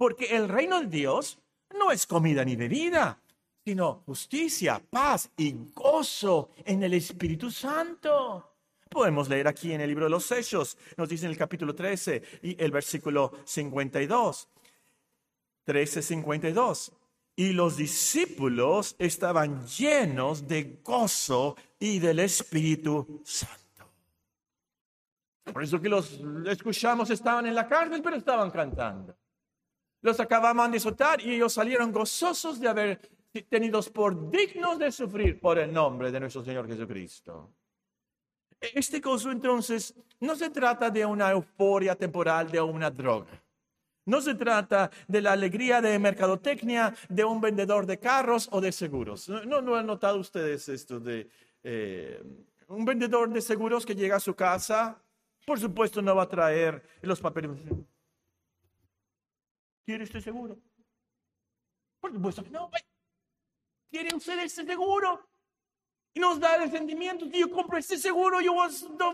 Porque 0.00 0.34
el 0.34 0.48
reino 0.48 0.80
de 0.80 0.86
Dios 0.86 1.38
no 1.78 1.92
es 1.92 2.06
comida 2.06 2.42
ni 2.42 2.56
bebida, 2.56 3.20
sino 3.62 4.02
justicia, 4.06 4.82
paz 4.88 5.30
y 5.36 5.54
gozo 5.74 6.52
en 6.64 6.82
el 6.82 6.94
Espíritu 6.94 7.50
Santo. 7.50 8.54
Podemos 8.88 9.28
leer 9.28 9.46
aquí 9.46 9.74
en 9.74 9.82
el 9.82 9.90
libro 9.90 10.06
de 10.06 10.10
los 10.10 10.32
Hechos, 10.32 10.78
nos 10.96 11.06
dice 11.06 11.26
en 11.26 11.32
el 11.32 11.36
capítulo 11.36 11.74
13 11.74 12.22
y 12.40 12.64
el 12.64 12.70
versículo 12.70 13.30
52. 13.44 14.48
13, 15.64 16.00
52. 16.00 16.92
Y 17.36 17.52
los 17.52 17.76
discípulos 17.76 18.96
estaban 18.98 19.66
llenos 19.66 20.48
de 20.48 20.80
gozo 20.82 21.56
y 21.78 21.98
del 21.98 22.20
Espíritu 22.20 23.20
Santo. 23.22 23.92
Por 25.52 25.62
eso 25.62 25.78
que 25.78 25.90
los 25.90 26.18
escuchamos 26.46 27.10
estaban 27.10 27.44
en 27.44 27.54
la 27.54 27.68
cárcel, 27.68 28.00
pero 28.02 28.16
estaban 28.16 28.50
cantando. 28.50 29.19
Los 30.02 30.18
acababan 30.18 30.72
de 30.72 30.80
soltar 30.80 31.20
y 31.20 31.34
ellos 31.34 31.52
salieron 31.52 31.92
gozosos 31.92 32.58
de 32.58 32.68
haber 32.68 33.00
tenidos 33.48 33.90
por 33.90 34.30
dignos 34.30 34.78
de 34.78 34.90
sufrir 34.90 35.38
por 35.40 35.58
el 35.58 35.72
nombre 35.72 36.10
de 36.10 36.20
nuestro 36.20 36.42
Señor 36.42 36.66
Jesucristo. 36.66 37.52
Este 38.60 39.00
gozo 39.00 39.30
entonces 39.30 39.94
no 40.20 40.36
se 40.36 40.50
trata 40.50 40.90
de 40.90 41.04
una 41.06 41.30
euforia 41.30 41.94
temporal 41.94 42.50
de 42.50 42.60
una 42.60 42.90
droga. 42.90 43.42
No 44.06 44.20
se 44.20 44.34
trata 44.34 44.90
de 45.06 45.20
la 45.20 45.32
alegría 45.32 45.80
de 45.80 45.98
mercadotecnia 45.98 46.94
de 47.08 47.24
un 47.24 47.40
vendedor 47.40 47.86
de 47.86 47.98
carros 47.98 48.48
o 48.50 48.60
de 48.60 48.72
seguros. 48.72 49.28
¿No, 49.28 49.60
no 49.62 49.76
han 49.76 49.86
notado 49.86 50.18
ustedes 50.18 50.68
esto 50.68 50.98
de 50.98 51.28
eh, 51.62 52.22
un 52.68 52.84
vendedor 52.84 53.30
de 53.30 53.40
seguros 53.40 53.86
que 53.86 53.94
llega 53.94 54.16
a 54.16 54.20
su 54.20 54.34
casa? 54.34 55.00
Por 55.46 55.60
supuesto 55.60 56.02
no 56.02 56.14
va 56.16 56.24
a 56.24 56.28
traer 56.28 56.82
los 57.02 57.20
papeles. 57.20 57.50
¿Quiere 59.90 60.04
este 60.04 60.20
seguro? 60.20 60.56
Por 61.98 62.12
supuesto 62.12 62.44
que 62.44 62.50
no. 62.50 62.70
¿Quiere 63.90 64.14
usted 64.14 64.38
este 64.38 64.64
seguro? 64.64 65.28
Y 66.14 66.20
nos 66.20 66.38
da 66.38 66.62
el 66.62 66.70
sentimiento 66.70 67.28
que 67.28 67.40
yo 67.40 67.50
compro 67.50 67.76
este 67.76 67.98
seguro, 67.98 68.40
yo 68.40 68.52
voy 68.54 68.68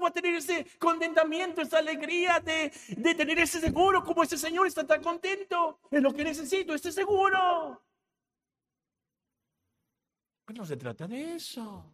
a 0.06 0.10
tener 0.10 0.34
ese 0.34 0.66
contentamiento, 0.78 1.62
esa 1.62 1.78
alegría 1.78 2.40
de, 2.40 2.70
de 2.94 3.14
tener 3.14 3.38
ese 3.38 3.58
seguro, 3.58 4.04
como 4.04 4.22
ese 4.22 4.36
señor 4.36 4.66
está 4.66 4.86
tan 4.86 5.02
contento. 5.02 5.80
Es 5.90 6.02
lo 6.02 6.12
que 6.12 6.24
necesito, 6.24 6.74
este 6.74 6.92
seguro. 6.92 7.82
Pues 10.44 10.58
no 10.58 10.66
se 10.66 10.76
trata 10.76 11.08
de 11.08 11.36
eso. 11.36 11.90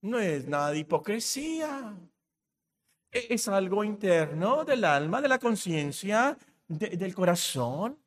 No 0.00 0.18
es 0.18 0.48
nada 0.48 0.70
de 0.70 0.78
hipocresía. 0.78 1.94
E, 3.12 3.34
es 3.34 3.48
algo 3.48 3.84
interno 3.84 4.64
del 4.64 4.82
alma, 4.82 5.20
de 5.20 5.28
la 5.28 5.38
conciencia, 5.38 6.38
del 6.70 7.14
corazón. 7.14 7.98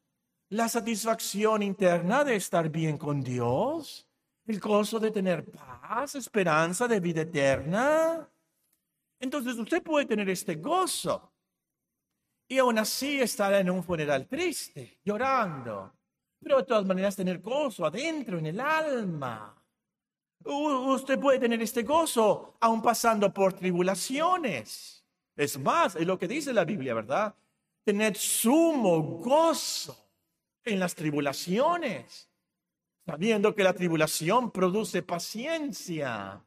La 0.49 0.69
satisfacción 0.69 1.63
interna 1.63 2.23
de 2.23 2.36
estar 2.36 2.69
bien 2.69 2.97
con 2.97 3.21
Dios 3.21 4.08
el 4.45 4.60
gozo 4.60 4.99
de 4.99 5.12
tener 5.12 5.45
paz, 5.45 6.15
esperanza 6.15 6.88
de 6.88 6.99
vida 6.99 7.21
eterna. 7.21 8.30
Entonces 9.19 9.58
usted 9.58 9.82
puede 9.82 10.06
tener 10.06 10.30
este 10.30 10.56
gozo 10.56 11.32
y 12.47 12.58
aún 12.58 12.78
así 12.78 13.21
estar 13.21 13.54
en 13.54 13.69
un 13.69 13.84
funeral 13.84 14.28
triste, 14.28 14.99
llorando, 15.04 15.93
pero 16.39 16.58
de 16.58 16.63
todas 16.63 16.86
maneras 16.86 17.15
tener 17.15 17.39
gozo 17.39 17.86
adentro, 17.86 18.38
en 18.38 18.47
el 18.47 18.60
alma. 18.60 19.56
usted 20.43 21.17
puede 21.19 21.39
tener 21.39 21.62
este 21.62 21.84
gozo 21.84 22.58
aún 22.60 22.82
pasando 22.82 23.34
por 23.34 23.54
tribulaciones. 23.54 25.06
Es 25.36 25.58
más, 25.58 25.95
es 25.95 26.06
lo 26.06 26.19
que 26.19 26.28
dice 26.28 26.52
la 26.54 26.65
Biblia, 26.65 26.93
¿verdad? 26.93 27.34
Tener 27.84 28.15
sumo 28.15 29.02
gozo 29.19 29.98
en 30.63 30.80
las 30.80 30.96
tribulaciones 30.96 32.30
sabiendo 33.06 33.54
que 33.54 33.63
la 33.63 33.74
tribulación 33.74 34.52
produce 34.52 35.02
paciencia. 35.04 36.41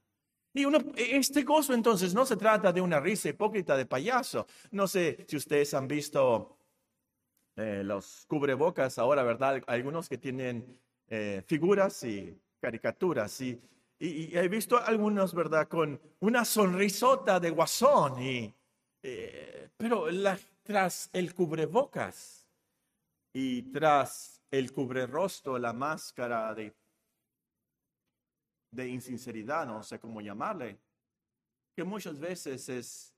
Y 0.55 0.65
uno, 0.65 0.79
este 0.97 1.43
gozo 1.43 1.75
entonces 1.75 2.15
no 2.15 2.25
se 2.25 2.37
trata 2.37 2.73
de 2.73 2.81
una 2.81 2.99
risa 2.99 3.29
hipócrita 3.29 3.77
de 3.77 3.85
payaso. 3.85 4.47
No 4.71 4.89
sé 4.89 5.27
si 5.29 5.37
ustedes 5.37 5.75
han 5.75 5.87
visto 5.87 6.57
eh, 7.57 7.83
los 7.85 8.25
cubrebocas 8.27 8.99
ahora, 8.99 9.23
¿verdad? 9.23 9.63
Algunos 9.67 10.09
que 10.09 10.17
tienen 10.17 10.81
eh, 11.09 11.43
figuras 11.47 12.03
y 12.05 12.39
caricaturas. 12.61 13.39
Y, 13.41 13.61
he 13.99 14.49
visto 14.49 14.79
algunos, 14.79 15.35
¿verdad? 15.35 15.69
Con 15.69 15.99
una 16.21 16.45
sonrisota 16.45 17.41
de 17.41 17.51
guasón. 17.51 18.23
Y, 18.23 18.55
eh, 19.03 19.71
pero 19.77 20.11
tras 20.67 21.09
el 21.13 21.33
cubrebocas 21.33 22.45
y 23.33 23.63
tras 23.71 24.43
el 24.51 24.73
cubrerostro, 24.73 25.59
la 25.59 25.73
máscara 25.73 26.53
de, 26.55 26.75
de 28.73 28.89
insinceridad, 28.89 29.65
no 29.67 29.83
sé 29.83 30.01
cómo 30.01 30.21
llamarle, 30.21 30.79
que 31.75 31.85
muchas 31.85 32.19
veces 32.19 32.69
es 32.69 33.15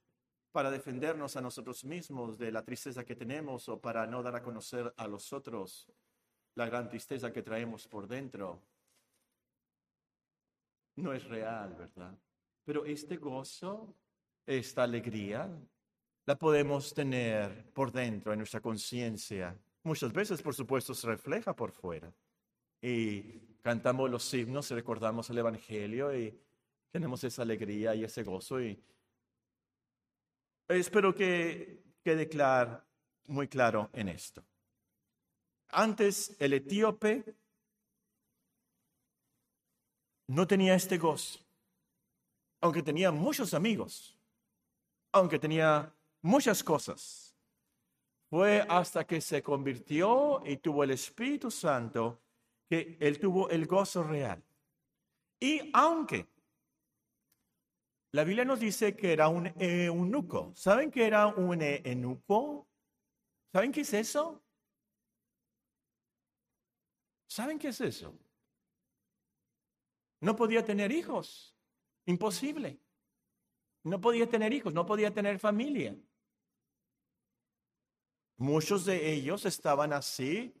para 0.51 0.69
defendernos 0.69 1.35
a 1.37 1.41
nosotros 1.41 1.83
mismos 1.83 2.37
de 2.37 2.51
la 2.51 2.63
tristeza 2.63 3.03
que 3.03 3.15
tenemos 3.15 3.67
o 3.67 3.79
para 3.79 4.05
no 4.05 4.21
dar 4.21 4.35
a 4.35 4.43
conocer 4.43 4.93
a 4.97 5.07
los 5.07 5.33
otros 5.33 5.91
la 6.55 6.67
gran 6.67 6.87
tristeza 6.87 7.31
que 7.33 7.41
traemos 7.41 7.87
por 7.87 8.07
dentro. 8.07 8.61
No 10.97 11.13
es 11.13 11.23
real, 11.23 11.73
¿verdad? 11.75 12.13
Pero 12.65 12.85
este 12.85 13.17
gozo, 13.17 13.95
esta 14.45 14.83
alegría, 14.83 15.49
la 16.29 16.37
podemos 16.37 16.93
tener 16.93 17.73
por 17.73 17.91
dentro 17.91 18.31
en 18.31 18.37
nuestra 18.37 18.61
conciencia 18.61 19.57
Muchas 19.81 20.13
veces, 20.13 20.43
por 20.43 20.53
supuesto, 20.53 20.93
se 20.93 21.07
refleja 21.07 21.55
por 21.55 21.71
fuera. 21.71 22.13
Y 22.79 23.39
cantamos 23.63 24.11
los 24.11 24.31
himnos 24.31 24.69
y 24.69 24.75
recordamos 24.75 25.27
el 25.31 25.39
Evangelio 25.39 26.15
y 26.15 26.39
tenemos 26.91 27.23
esa 27.23 27.41
alegría 27.41 27.95
y 27.95 28.03
ese 28.03 28.21
gozo. 28.21 28.61
Y 28.61 28.79
espero 30.67 31.15
que 31.15 31.81
quede 32.03 32.29
claro 32.29 32.83
muy 33.25 33.47
claro 33.47 33.89
en 33.93 34.09
esto. 34.09 34.43
Antes 35.69 36.35
el 36.39 36.53
etíope 36.53 37.23
no 40.27 40.45
tenía 40.45 40.75
este 40.75 40.99
gozo, 40.99 41.39
aunque 42.61 42.83
tenía 42.83 43.11
muchos 43.11 43.55
amigos, 43.55 44.15
aunque 45.11 45.39
tenía 45.39 45.91
muchas 46.21 46.63
cosas. 46.63 47.35
Fue 48.29 48.65
hasta 48.69 49.05
que 49.05 49.21
se 49.21 49.41
convirtió 49.41 50.41
y 50.45 50.57
tuvo 50.57 50.83
el 50.83 50.91
Espíritu 50.91 51.49
Santo 51.49 52.21
que 52.69 52.97
él 52.99 53.19
tuvo 53.19 53.49
el 53.49 53.65
gozo 53.65 54.03
real. 54.03 54.43
Y 55.39 55.71
aunque 55.73 56.27
la 58.11 58.23
Biblia 58.23 58.45
nos 58.45 58.59
dice 58.59 58.95
que 58.95 59.13
era 59.13 59.29
un 59.29 59.47
eunuco, 59.57 60.51
¿saben 60.55 60.91
qué 60.91 61.07
era 61.07 61.27
un 61.27 61.61
eunuco? 61.61 62.67
¿Saben 63.51 63.71
qué 63.71 63.81
es 63.81 63.93
eso? 63.93 64.43
¿Saben 67.27 67.57
qué 67.57 67.69
es 67.69 67.81
eso? 67.81 68.17
No 70.21 70.35
podía 70.35 70.63
tener 70.63 70.91
hijos. 70.91 71.55
Imposible. 72.05 72.79
No 73.83 74.01
podía 74.01 74.27
tener 74.27 74.53
hijos, 74.53 74.73
no 74.73 74.85
podía 74.85 75.13
tener 75.13 75.39
familia. 75.39 75.95
Muchos 78.39 78.85
de 78.85 79.11
ellos 79.11 79.45
estaban 79.45 79.91
así 79.91 80.53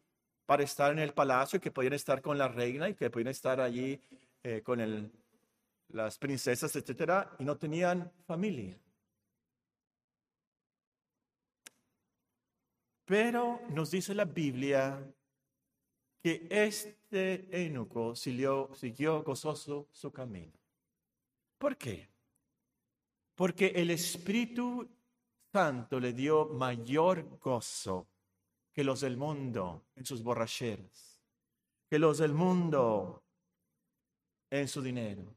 para 0.45 0.63
estar 0.63 0.91
en 0.91 0.99
el 0.99 1.13
palacio, 1.13 1.57
y 1.57 1.59
que 1.61 1.71
podían 1.71 1.93
estar 1.93 2.21
con 2.21 2.37
la 2.37 2.49
reina 2.49 2.89
y 2.89 2.93
que 2.93 3.09
podían 3.09 3.29
estar 3.29 3.61
allí 3.61 3.97
eh, 4.43 4.61
con 4.61 4.81
el, 4.81 5.09
las 5.87 6.17
princesas, 6.17 6.75
etcétera, 6.75 7.37
y 7.39 7.45
no 7.45 7.57
tenían 7.57 8.11
familia. 8.27 8.77
Pero 13.05 13.61
nos 13.69 13.91
dice 13.91 14.13
la 14.13 14.25
Biblia 14.25 15.01
que 16.21 16.47
este 16.49 17.47
eunuco 17.49 18.13
siguió, 18.13 18.69
siguió 18.75 19.23
gozoso 19.23 19.87
su 19.93 20.11
camino. 20.11 20.51
¿Por 21.57 21.77
qué? 21.77 22.09
Porque 23.35 23.67
el 23.67 23.89
Espíritu 23.91 24.85
Santo 25.51 25.99
le 25.99 26.13
dio 26.13 26.45
mayor 26.45 27.39
gozo 27.39 28.07
que 28.71 28.83
los 28.83 29.01
del 29.01 29.17
mundo 29.17 29.87
en 29.95 30.05
sus 30.05 30.21
borracheras, 30.21 31.19
que 31.89 31.97
los 31.97 32.19
del 32.19 32.33
mundo 32.33 33.23
en 34.51 34.67
su 34.67 34.81
dinero. 34.81 35.35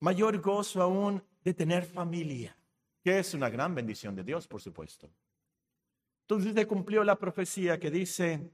Mayor 0.00 0.40
gozo 0.40 0.80
aún 0.80 1.22
de 1.44 1.52
tener 1.52 1.84
familia, 1.84 2.56
que 3.02 3.18
es 3.18 3.34
una 3.34 3.50
gran 3.50 3.74
bendición 3.74 4.14
de 4.14 4.24
Dios, 4.24 4.46
por 4.48 4.60
supuesto. 4.60 5.10
Entonces 6.22 6.66
cumplió 6.66 7.04
la 7.04 7.16
profecía 7.16 7.78
que 7.78 7.90
dice, 7.90 8.50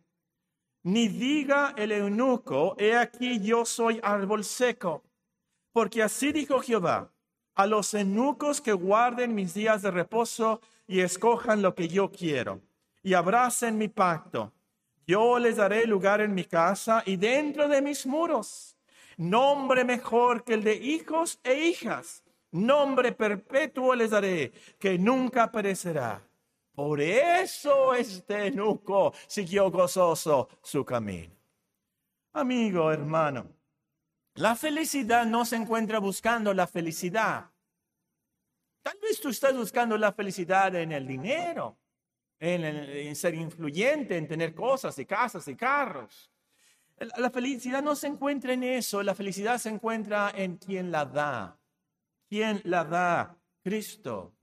ni 0.82 1.08
diga 1.08 1.74
el 1.76 1.92
eunuco, 1.92 2.76
he 2.78 2.96
aquí 2.96 3.40
yo 3.40 3.64
soy 3.64 4.00
árbol 4.02 4.44
seco, 4.44 5.04
porque 5.72 6.02
así 6.02 6.32
dijo 6.32 6.60
Jehová, 6.60 7.13
a 7.54 7.66
los 7.66 7.94
eunucos 7.94 8.60
que 8.60 8.72
guarden 8.72 9.34
mis 9.34 9.54
días 9.54 9.82
de 9.82 9.90
reposo 9.90 10.60
y 10.86 11.00
escojan 11.00 11.62
lo 11.62 11.74
que 11.74 11.88
yo 11.88 12.10
quiero, 12.10 12.60
y 13.02 13.14
abracen 13.14 13.78
mi 13.78 13.88
pacto. 13.88 14.52
Yo 15.06 15.38
les 15.38 15.56
daré 15.56 15.86
lugar 15.86 16.20
en 16.20 16.34
mi 16.34 16.44
casa 16.44 17.02
y 17.04 17.16
dentro 17.16 17.68
de 17.68 17.82
mis 17.82 18.06
muros. 18.06 18.76
Nombre 19.16 19.84
mejor 19.84 20.44
que 20.44 20.54
el 20.54 20.64
de 20.64 20.74
hijos 20.74 21.38
e 21.44 21.54
hijas. 21.54 22.22
Nombre 22.50 23.12
perpetuo 23.12 23.94
les 23.94 24.10
daré, 24.10 24.52
que 24.78 24.98
nunca 24.98 25.50
perecerá. 25.50 26.22
Por 26.74 27.00
eso 27.00 27.94
este 27.94 28.50
nuco 28.50 29.12
siguió 29.26 29.70
gozoso 29.70 30.48
su 30.62 30.84
camino. 30.84 31.32
Amigo, 32.32 32.90
hermano, 32.90 33.46
la 34.34 34.56
felicidad 34.56 35.26
no 35.26 35.44
se 35.44 35.56
encuentra 35.56 35.98
buscando 35.98 36.52
la 36.52 36.66
felicidad. 36.66 37.50
Tal 38.82 38.98
vez 39.00 39.20
tú 39.20 39.28
estás 39.28 39.56
buscando 39.56 39.96
la 39.96 40.12
felicidad 40.12 40.74
en 40.74 40.92
el 40.92 41.06
dinero, 41.06 41.78
en, 42.38 43.14
ser 43.16 43.34
influyente, 43.34 44.16
en 44.16 44.28
tener 44.28 44.54
cosas 44.54 44.98
y 44.98 45.06
casas 45.06 45.46
y 45.48 45.56
carros. 45.56 46.30
La 47.16 47.30
felicidad 47.30 47.82
no 47.82 47.96
se 47.96 48.08
encuentra 48.08 48.52
en 48.52 48.62
eso, 48.64 49.02
la 49.02 49.14
felicidad 49.14 49.58
se 49.58 49.70
encuentra 49.70 50.32
en 50.34 50.56
quien 50.56 50.90
la 50.90 51.04
da. 51.04 51.58
¿Quién 52.28 52.60
la 52.64 52.84
da? 52.84 53.38
Cristo. 53.62 54.34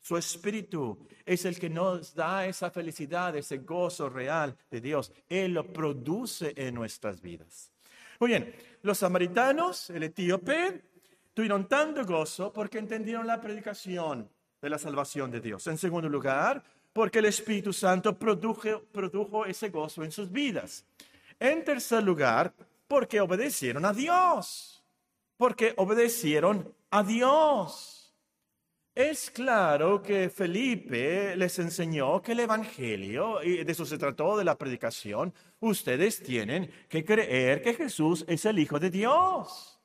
Su 0.00 0.16
espíritu 0.16 1.06
es 1.26 1.44
el 1.44 1.58
que 1.58 1.68
nos 1.68 2.14
da 2.14 2.46
esa 2.46 2.70
felicidad, 2.70 3.36
ese 3.36 3.58
gozo 3.58 4.08
real 4.08 4.56
de 4.70 4.80
Dios. 4.80 5.12
Él 5.28 5.52
lo 5.52 5.70
produce 5.70 6.54
en 6.56 6.74
nuestras 6.74 7.20
vidas. 7.20 7.70
Muy 8.18 8.28
bien, 8.28 8.54
los 8.82 8.98
samaritanos, 8.98 9.90
el 9.90 10.04
etíope, 10.04 10.82
tuvieron 11.34 11.68
tanto 11.68 12.04
gozo 12.04 12.52
porque 12.52 12.78
entendieron 12.78 13.26
la 13.26 13.40
predicación 13.40 14.28
de 14.60 14.70
la 14.70 14.78
salvación 14.78 15.30
de 15.30 15.40
Dios. 15.40 15.66
En 15.66 15.78
segundo 15.78 16.08
lugar, 16.08 16.62
porque 16.92 17.20
el 17.20 17.26
Espíritu 17.26 17.72
Santo 17.72 18.18
produjo, 18.18 19.46
ese 19.46 19.68
gozo 19.70 20.04
en 20.04 20.12
sus 20.12 20.30
vidas. 20.30 20.84
En 21.38 21.64
tercer 21.64 22.02
lugar, 22.02 22.52
porque 22.88 23.20
obedecieron 23.20 23.84
a 23.84 23.92
Dios. 23.92 24.82
Porque 25.36 25.72
obedecieron 25.76 26.74
a 26.90 27.02
Dios. 27.02 27.99
Es 28.94 29.30
claro 29.30 30.02
que 30.02 30.28
Felipe 30.30 31.36
les 31.36 31.58
enseñó 31.60 32.20
que 32.20 32.32
el 32.32 32.40
Evangelio, 32.40 33.40
y 33.42 33.62
de 33.62 33.72
eso 33.72 33.86
se 33.86 33.98
trató 33.98 34.36
de 34.36 34.44
la 34.44 34.58
predicación, 34.58 35.32
ustedes 35.60 36.20
tienen 36.22 36.70
que 36.88 37.04
creer 37.04 37.62
que 37.62 37.74
Jesús 37.74 38.24
es 38.26 38.44
el 38.46 38.58
Hijo 38.58 38.80
de 38.80 38.90
Dios. 38.90 39.80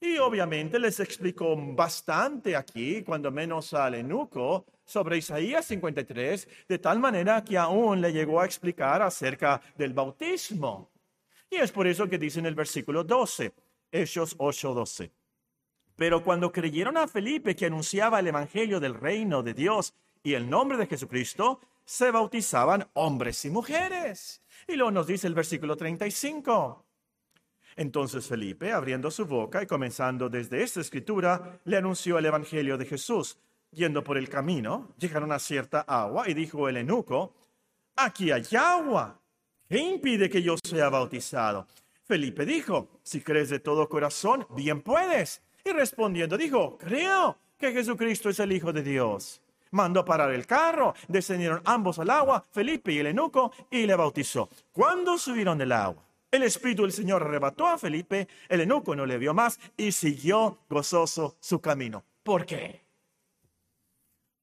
Y 0.00 0.18
obviamente 0.18 0.80
les 0.80 0.98
explicó 0.98 1.56
bastante 1.56 2.56
aquí, 2.56 3.02
cuando 3.02 3.30
menos 3.30 3.72
al 3.72 3.94
enuco, 3.94 4.66
sobre 4.84 5.18
Isaías 5.18 5.64
53, 5.66 6.48
de 6.68 6.78
tal 6.78 6.98
manera 6.98 7.42
que 7.44 7.56
aún 7.56 8.00
le 8.00 8.12
llegó 8.12 8.40
a 8.40 8.44
explicar 8.44 9.00
acerca 9.00 9.62
del 9.76 9.94
bautismo. 9.94 10.90
Y 11.48 11.56
es 11.56 11.70
por 11.70 11.86
eso 11.86 12.08
que 12.08 12.18
dice 12.18 12.40
en 12.40 12.46
el 12.46 12.54
versículo 12.56 13.04
12, 13.04 13.54
Hechos 13.92 14.34
8, 14.36 14.74
12. 14.74 15.23
Pero 15.96 16.24
cuando 16.24 16.52
creyeron 16.52 16.96
a 16.96 17.06
Felipe 17.06 17.54
que 17.54 17.66
anunciaba 17.66 18.20
el 18.20 18.26
Evangelio 18.26 18.80
del 18.80 18.94
reino 18.94 19.42
de 19.42 19.54
Dios 19.54 19.94
y 20.22 20.34
el 20.34 20.50
nombre 20.50 20.76
de 20.76 20.86
Jesucristo, 20.86 21.60
se 21.84 22.10
bautizaban 22.10 22.88
hombres 22.94 23.44
y 23.44 23.50
mujeres. 23.50 24.42
Y 24.66 24.74
luego 24.74 24.90
nos 24.90 25.06
dice 25.06 25.26
el 25.26 25.34
versículo 25.34 25.76
35. 25.76 26.84
Entonces 27.76 28.26
Felipe, 28.26 28.72
abriendo 28.72 29.10
su 29.10 29.26
boca 29.26 29.62
y 29.62 29.66
comenzando 29.66 30.28
desde 30.28 30.62
esta 30.62 30.80
escritura, 30.80 31.60
le 31.64 31.76
anunció 31.76 32.18
el 32.18 32.26
Evangelio 32.26 32.78
de 32.78 32.86
Jesús. 32.86 33.38
Yendo 33.70 34.04
por 34.04 34.16
el 34.16 34.28
camino, 34.28 34.94
llegaron 34.98 35.32
a 35.32 35.38
cierta 35.40 35.80
agua 35.80 36.28
y 36.28 36.34
dijo 36.34 36.68
el 36.68 36.76
enuco, 36.76 37.34
aquí 37.96 38.30
hay 38.30 38.44
agua. 38.56 39.20
¿Qué 39.68 39.78
impide 39.78 40.30
que 40.30 40.42
yo 40.42 40.54
sea 40.62 40.88
bautizado? 40.88 41.66
Felipe 42.04 42.46
dijo, 42.46 43.00
si 43.02 43.20
crees 43.20 43.48
de 43.48 43.58
todo 43.58 43.88
corazón, 43.88 44.46
bien 44.50 44.82
puedes. 44.82 45.42
Y 45.64 45.72
respondiendo 45.72 46.36
dijo, 46.36 46.76
creo 46.76 47.38
que 47.58 47.72
Jesucristo 47.72 48.28
es 48.28 48.38
el 48.38 48.52
Hijo 48.52 48.72
de 48.72 48.82
Dios. 48.82 49.40
Mandó 49.70 50.04
parar 50.04 50.30
el 50.32 50.46
carro, 50.46 50.94
descendieron 51.08 51.62
ambos 51.64 51.98
al 51.98 52.10
agua, 52.10 52.44
Felipe 52.52 52.92
y 52.92 52.98
el 52.98 53.06
enuco, 53.06 53.50
y 53.70 53.86
le 53.86 53.96
bautizó. 53.96 54.48
Cuando 54.72 55.18
subieron 55.18 55.58
del 55.58 55.72
agua, 55.72 56.04
el 56.30 56.42
Espíritu 56.42 56.82
del 56.82 56.92
Señor 56.92 57.22
arrebató 57.22 57.66
a 57.66 57.78
Felipe, 57.78 58.28
el 58.48 58.60
enuco 58.60 58.94
no 58.94 59.06
le 59.06 59.18
vio 59.18 59.32
más 59.34 59.58
y 59.76 59.92
siguió 59.92 60.58
gozoso 60.68 61.36
su 61.40 61.60
camino. 61.60 62.04
¿Por 62.22 62.44
qué? 62.44 62.82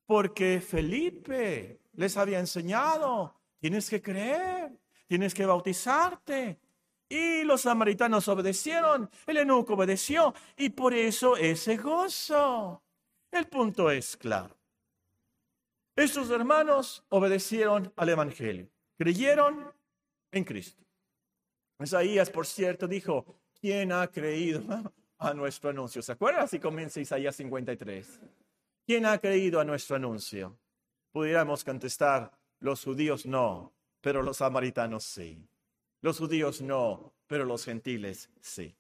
Porque 0.06 0.60
Felipe 0.60 1.80
les 1.94 2.18
había 2.18 2.40
enseñado, 2.40 3.36
tienes 3.60 3.90
que 3.90 4.02
creer, 4.02 4.72
tienes 5.08 5.34
que 5.34 5.46
bautizarte, 5.46 6.58
y 7.12 7.44
los 7.44 7.64
samaritanos 7.64 8.30
obedecieron, 8.30 9.10
el 9.28 9.38
eunuco 9.38 9.74
obedeció, 9.74 10.34
y 10.56 10.70
por 10.70 10.94
eso 10.94 11.36
ese 11.36 11.76
gozo. 11.76 12.82
El 13.30 13.48
punto 13.48 13.92
es 13.92 14.16
claro. 14.16 14.56
Estos 15.94 16.30
hermanos 16.30 17.04
obedecieron 17.10 17.92
al 17.98 18.10
Evangelio, 18.10 18.70
creyeron 18.98 19.74
en 20.32 20.44
Cristo. 20.46 20.82
Isaías, 21.82 22.30
por 22.30 22.46
cierto, 22.46 22.88
dijo, 22.88 23.26
¿quién 23.60 23.92
ha 23.92 24.08
creído 24.08 24.64
a 25.18 25.34
nuestro 25.34 25.70
anuncio? 25.72 26.02
¿Se 26.02 26.14
acuerdan? 26.14 26.46
Así 26.46 26.60
comienza 26.60 27.02
Isaías 27.02 27.36
53. 27.36 28.22
¿Quién 28.86 29.06
ha 29.06 29.18
creído 29.18 29.60
a 29.60 29.66
nuestro 29.66 29.98
anuncio? 29.98 30.58
Pudiéramos 31.12 31.66
contestar, 31.66 32.32
los 32.60 32.86
judíos 32.86 33.26
no, 33.26 33.74
pero 34.00 34.22
los 34.22 34.38
samaritanos 34.38 35.04
sí. 35.04 35.46
Los 36.02 36.18
judíos 36.18 36.62
no, 36.62 37.14
pero 37.28 37.46
los 37.46 37.64
gentiles 37.66 38.30
sí. 38.42 38.76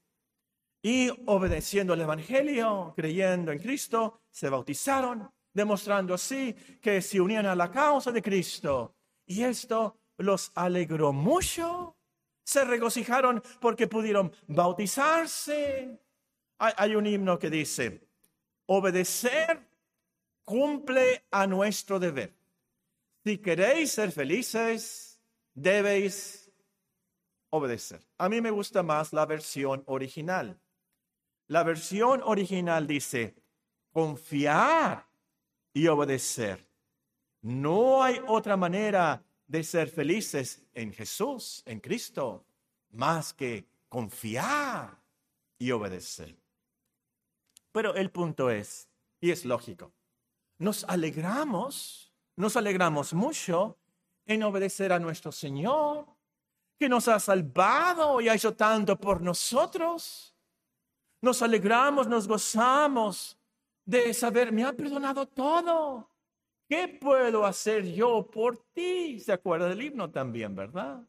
Y 0.81 1.09
obedeciendo 1.27 1.93
al 1.93 2.01
Evangelio, 2.01 2.93
creyendo 2.95 3.51
en 3.51 3.59
Cristo, 3.59 4.21
se 4.31 4.49
bautizaron 4.49 5.31
demostrando 5.53 6.13
así 6.13 6.53
que 6.81 7.01
se 7.01 7.21
unían 7.21 7.45
a 7.45 7.55
la 7.55 7.69
causa 7.69 8.11
de 8.11 8.21
Cristo. 8.21 8.95
Y 9.25 9.43
esto 9.43 9.97
los 10.17 10.51
alegró 10.55 11.13
mucho. 11.13 11.95
Se 12.43 12.65
regocijaron 12.65 13.43
porque 13.59 13.87
pudieron 13.87 14.31
bautizarse. 14.47 15.99
Hay 16.57 16.95
un 16.95 17.05
himno 17.05 17.37
que 17.37 17.49
dice, 17.49 18.07
obedecer 18.67 19.67
cumple 20.43 21.25
a 21.31 21.47
nuestro 21.47 21.99
deber. 21.99 22.33
Si 23.23 23.37
queréis 23.37 23.91
ser 23.91 24.11
felices, 24.11 25.19
debéis 25.53 26.40
obedecer. 27.51 28.05
A 28.17 28.27
mí 28.27 28.41
me 28.41 28.49
gusta 28.49 28.81
más 28.81 29.13
la 29.13 29.25
versión 29.25 29.83
original. 29.85 30.59
La 31.47 31.63
versión 31.63 32.21
original 32.23 32.87
dice, 32.87 33.35
confiar 33.91 35.07
y 35.73 35.87
obedecer. 35.87 36.67
No 37.41 38.03
hay 38.03 38.19
otra 38.27 38.57
manera 38.57 39.23
de 39.47 39.63
ser 39.63 39.89
felices 39.89 40.63
en 40.73 40.93
Jesús, 40.93 41.61
en 41.65 41.79
Cristo, 41.79 42.45
más 42.91 43.33
que 43.33 43.67
confiar 43.89 44.97
y 45.57 45.71
obedecer. 45.71 46.37
Pero 47.71 47.95
el 47.95 48.11
punto 48.11 48.49
es, 48.49 48.89
y 49.19 49.31
es 49.31 49.45
lógico, 49.45 49.93
nos 50.57 50.83
alegramos, 50.85 52.13
nos 52.35 52.55
alegramos 52.55 53.13
mucho 53.13 53.77
en 54.25 54.43
obedecer 54.43 54.93
a 54.93 54.99
nuestro 54.99 55.31
Señor, 55.31 56.05
que 56.81 56.89
nos 56.89 57.07
ha 57.07 57.19
salvado 57.19 58.19
y 58.21 58.27
ha 58.27 58.33
hecho 58.33 58.55
tanto 58.55 58.99
por 58.99 59.21
nosotros. 59.21 60.35
Nos 61.21 61.43
alegramos, 61.43 62.07
nos 62.07 62.27
gozamos 62.27 63.37
de 63.85 64.11
saber, 64.15 64.51
me 64.51 64.63
ha 64.63 64.73
perdonado 64.73 65.27
todo. 65.27 66.09
¿Qué 66.67 66.87
puedo 66.87 67.45
hacer 67.45 67.85
yo 67.85 68.25
por 68.25 68.57
ti? 68.73 69.19
¿Se 69.19 69.31
acuerda 69.31 69.69
del 69.69 69.79
himno 69.79 70.09
también, 70.09 70.55
verdad? 70.55 71.07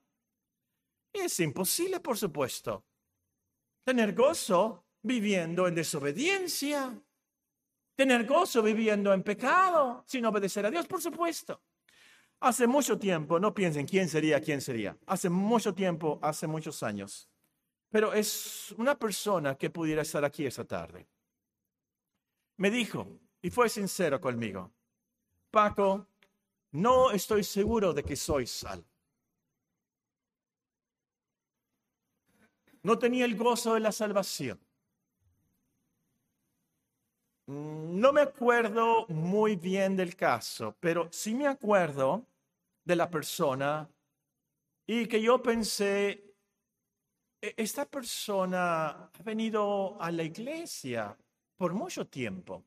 Es 1.11 1.41
imposible, 1.41 2.01
por 2.01 2.19
supuesto, 2.19 2.85
tener 3.83 4.15
gozo 4.15 4.85
viviendo 5.01 5.67
en 5.67 5.75
desobediencia, 5.75 7.03
tener 7.97 8.27
gozo 8.27 8.63
viviendo 8.63 9.11
en 9.15 9.23
pecado, 9.23 10.05
sin 10.07 10.27
obedecer 10.27 10.67
a 10.67 10.71
Dios, 10.71 10.87
por 10.87 11.01
supuesto. 11.01 11.63
Hace 12.43 12.67
mucho 12.67 12.99
tiempo, 12.99 13.39
no 13.39 13.55
piensen 13.55 13.87
quién 13.87 14.09
sería, 14.09 14.41
quién 14.41 14.61
sería. 14.61 14.99
Hace 15.07 15.31
mucho 15.31 15.73
tiempo, 15.73 16.19
hace 16.21 16.49
muchos 16.49 16.83
años. 16.83 17.31
Pero 17.89 18.13
es 18.13 18.75
una 18.79 18.99
persona 18.99 19.55
que 19.55 19.71
pudiera 19.71 20.03
estar 20.03 20.25
aquí 20.25 20.45
esa 20.45 20.65
tarde. 20.65 21.07
Me 22.57 22.69
dijo, 22.69 23.07
y 23.41 23.49
fue 23.49 23.69
sincero 23.69 24.21
conmigo, 24.21 24.73
Paco, 25.53 26.09
no 26.73 27.13
estoy 27.13 27.45
seguro 27.45 27.93
de 27.93 28.03
que 28.03 28.17
soy 28.17 28.49
salvo. 28.49 28.89
No 32.83 32.99
tenía 32.99 33.25
el 33.25 33.37
gozo 33.37 33.75
de 33.75 33.81
la 33.81 33.93
salvación. 33.93 34.59
No 37.47 38.13
me 38.13 38.23
acuerdo 38.23 39.07
muy 39.07 39.55
bien 39.55 39.95
del 39.95 40.17
caso, 40.17 40.75
pero 40.81 41.07
sí 41.13 41.37
me 41.37 41.47
acuerdo 41.47 42.27
de 42.85 42.97
la 42.97 43.11
persona 43.11 43.89
y 44.87 45.07
que 45.07 45.21
yo 45.23 45.43
pensé, 45.43 46.35
"E- 47.41 47.55
esta 47.57 47.85
persona 47.87 48.65
ha 49.19 49.23
venido 49.25 49.97
a 50.01 50.11
la 50.11 50.23
iglesia 50.23 51.17
por 51.57 51.73
mucho 51.75 52.07
tiempo. 52.07 52.65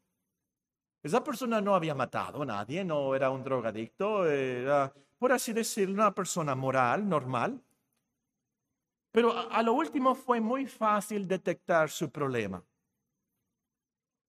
Esa 1.03 1.23
persona 1.23 1.61
no 1.61 1.75
había 1.75 1.93
matado 1.95 2.41
a 2.41 2.45
nadie, 2.45 2.83
no 2.83 3.15
era 3.15 3.29
un 3.29 3.43
drogadicto, 3.43 4.25
era, 4.27 4.91
por 5.19 5.31
así 5.31 5.53
decirlo, 5.53 5.93
una 5.93 6.13
persona 6.13 6.55
moral, 6.55 7.07
normal. 7.07 7.61
Pero 9.11 9.31
a, 9.31 9.43
a 9.57 9.63
lo 9.63 9.73
último 9.73 10.15
fue 10.15 10.41
muy 10.41 10.65
fácil 10.65 11.27
detectar 11.27 11.89
su 11.89 12.11
problema. 12.11 12.63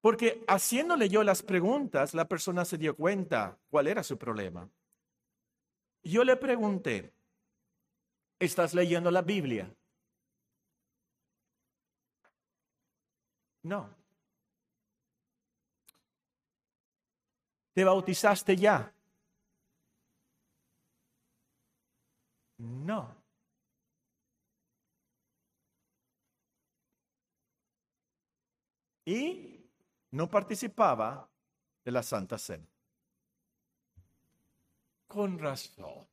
Porque 0.00 0.44
haciéndole 0.46 1.08
yo 1.08 1.24
las 1.24 1.42
preguntas, 1.42 2.14
la 2.14 2.28
persona 2.28 2.64
se 2.64 2.78
dio 2.78 2.94
cuenta 2.94 3.58
cuál 3.68 3.86
era 3.88 4.02
su 4.02 4.16
problema. 4.16 4.70
Yo 6.06 6.22
le 6.22 6.36
pregunté, 6.36 7.12
¿estás 8.38 8.74
leyendo 8.74 9.10
la 9.10 9.22
Biblia? 9.22 9.68
No. 13.64 13.90
¿Te 17.74 17.82
bautizaste 17.82 18.56
ya? 18.56 18.94
No. 22.58 23.16
Y 29.04 29.68
no 30.12 30.30
participaba 30.30 31.28
de 31.84 31.90
la 31.90 32.04
Santa 32.04 32.38
Cena. 32.38 32.75
Con 35.06 35.38
razón. 35.38 36.06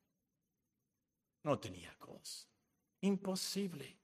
No 1.44 1.60
tenía 1.60 1.96
gozo. 2.00 2.48
Imposible. 3.02 3.98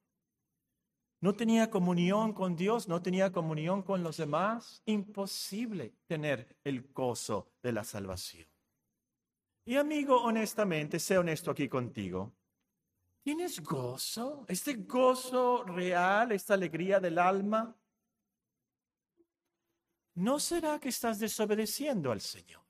No 1.22 1.34
tenía 1.36 1.70
comunión 1.70 2.34
con 2.34 2.56
Dios, 2.56 2.88
no 2.88 3.02
tenía 3.02 3.32
comunión 3.32 3.82
con 3.84 4.04
los 4.04 4.18
demás. 4.18 4.82
Imposible 4.86 5.94
tener 6.08 6.58
el 6.64 6.82
gozo 6.94 7.52
de 7.62 7.74
la 7.74 7.84
salvación. 7.84 8.48
Y 9.66 9.76
amigo, 9.76 10.22
honestamente, 10.24 11.00
sé 11.00 11.18
honesto 11.18 11.52
aquí 11.52 11.68
contigo. 11.68 12.34
¿Tienes 13.22 13.62
gozo? 13.62 14.46
¿Este 14.48 14.74
gozo 14.74 15.64
real, 15.64 16.32
esta 16.32 16.54
alegría 16.56 17.00
del 17.00 17.20
alma? 17.20 17.76
¿No 20.16 20.40
será 20.40 20.80
que 20.80 20.90
estás 20.90 21.20
desobedeciendo 21.20 22.12
al 22.12 22.22
Señor? 22.22 22.69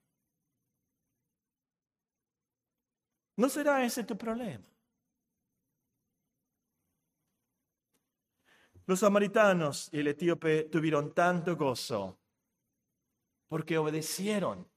¿No 3.39 3.47
será 3.47 3.85
ese 3.85 4.03
tu 4.03 4.17
problema? 4.17 4.65
Los 8.85 8.99
samaritanos 8.99 9.87
y 9.93 9.99
el 9.99 10.07
etíope 10.07 10.63
tuvieron 10.63 11.13
tanto 11.13 11.55
gozo 11.55 12.19
porque 13.47 13.77
obedecieron 13.77 14.69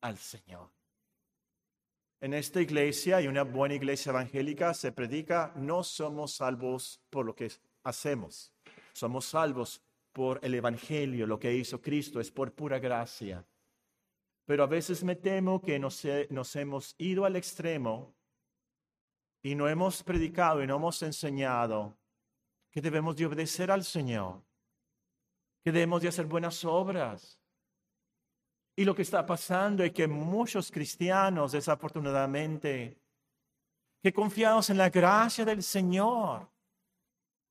al 0.00 0.16
Señor. 0.16 0.70
En 2.20 2.34
esta 2.34 2.60
iglesia 2.60 3.20
y 3.20 3.26
una 3.26 3.42
buena 3.42 3.74
iglesia 3.74 4.10
evangélica 4.10 4.72
se 4.72 4.92
predica, 4.92 5.52
no 5.56 5.82
somos 5.82 6.36
salvos 6.36 7.02
por 7.10 7.26
lo 7.26 7.34
que 7.34 7.50
hacemos, 7.82 8.52
somos 8.92 9.24
salvos 9.24 9.82
por 10.12 10.38
el 10.44 10.54
Evangelio, 10.54 11.26
lo 11.26 11.40
que 11.40 11.52
hizo 11.52 11.82
Cristo 11.82 12.20
es 12.20 12.30
por 12.30 12.52
pura 12.52 12.78
gracia. 12.78 13.44
Pero 14.46 14.62
a 14.62 14.66
veces 14.66 15.02
me 15.04 15.16
temo 15.16 15.60
que 15.60 15.78
nos, 15.78 16.04
he- 16.04 16.28
nos 16.30 16.54
hemos 16.56 16.94
ido 16.98 17.24
al 17.24 17.36
extremo 17.36 18.14
y 19.42 19.54
no 19.54 19.68
hemos 19.68 20.02
predicado 20.02 20.62
y 20.62 20.66
no 20.66 20.76
hemos 20.76 21.02
enseñado 21.02 21.98
que 22.70 22.80
debemos 22.80 23.16
de 23.16 23.26
obedecer 23.26 23.70
al 23.70 23.84
Señor, 23.84 24.42
que 25.64 25.72
debemos 25.72 26.00
de 26.00 26.08
hacer 26.08 26.26
buenas 26.26 26.64
obras. 26.64 27.40
Y 28.76 28.84
lo 28.84 28.94
que 28.94 29.02
está 29.02 29.24
pasando 29.26 29.82
es 29.82 29.92
que 29.92 30.06
muchos 30.06 30.70
cristianos, 30.70 31.52
desafortunadamente, 31.52 33.00
que 34.02 34.12
confiados 34.12 34.70
en 34.70 34.78
la 34.78 34.90
gracia 34.90 35.44
del 35.44 35.62
Señor, 35.62 36.48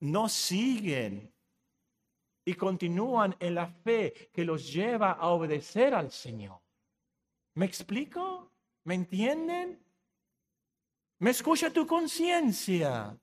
no 0.01 0.29
siguen 0.29 1.33
y 2.45 2.53
continúan 2.53 3.35
en 3.39 3.55
la 3.55 3.67
fe 3.67 4.29
que 4.31 4.45
los 4.45 4.71
lleva 4.71 5.11
a 5.13 5.27
obedecer 5.29 5.93
al 5.93 6.11
Señor. 6.11 6.61
¿Me 7.55 7.65
explico? 7.65 8.51
¿Me 8.83 8.95
entienden? 8.95 9.79
¿Me 11.19 11.31
escucha 11.31 11.71
tu 11.71 11.87
conciencia? 11.87 13.17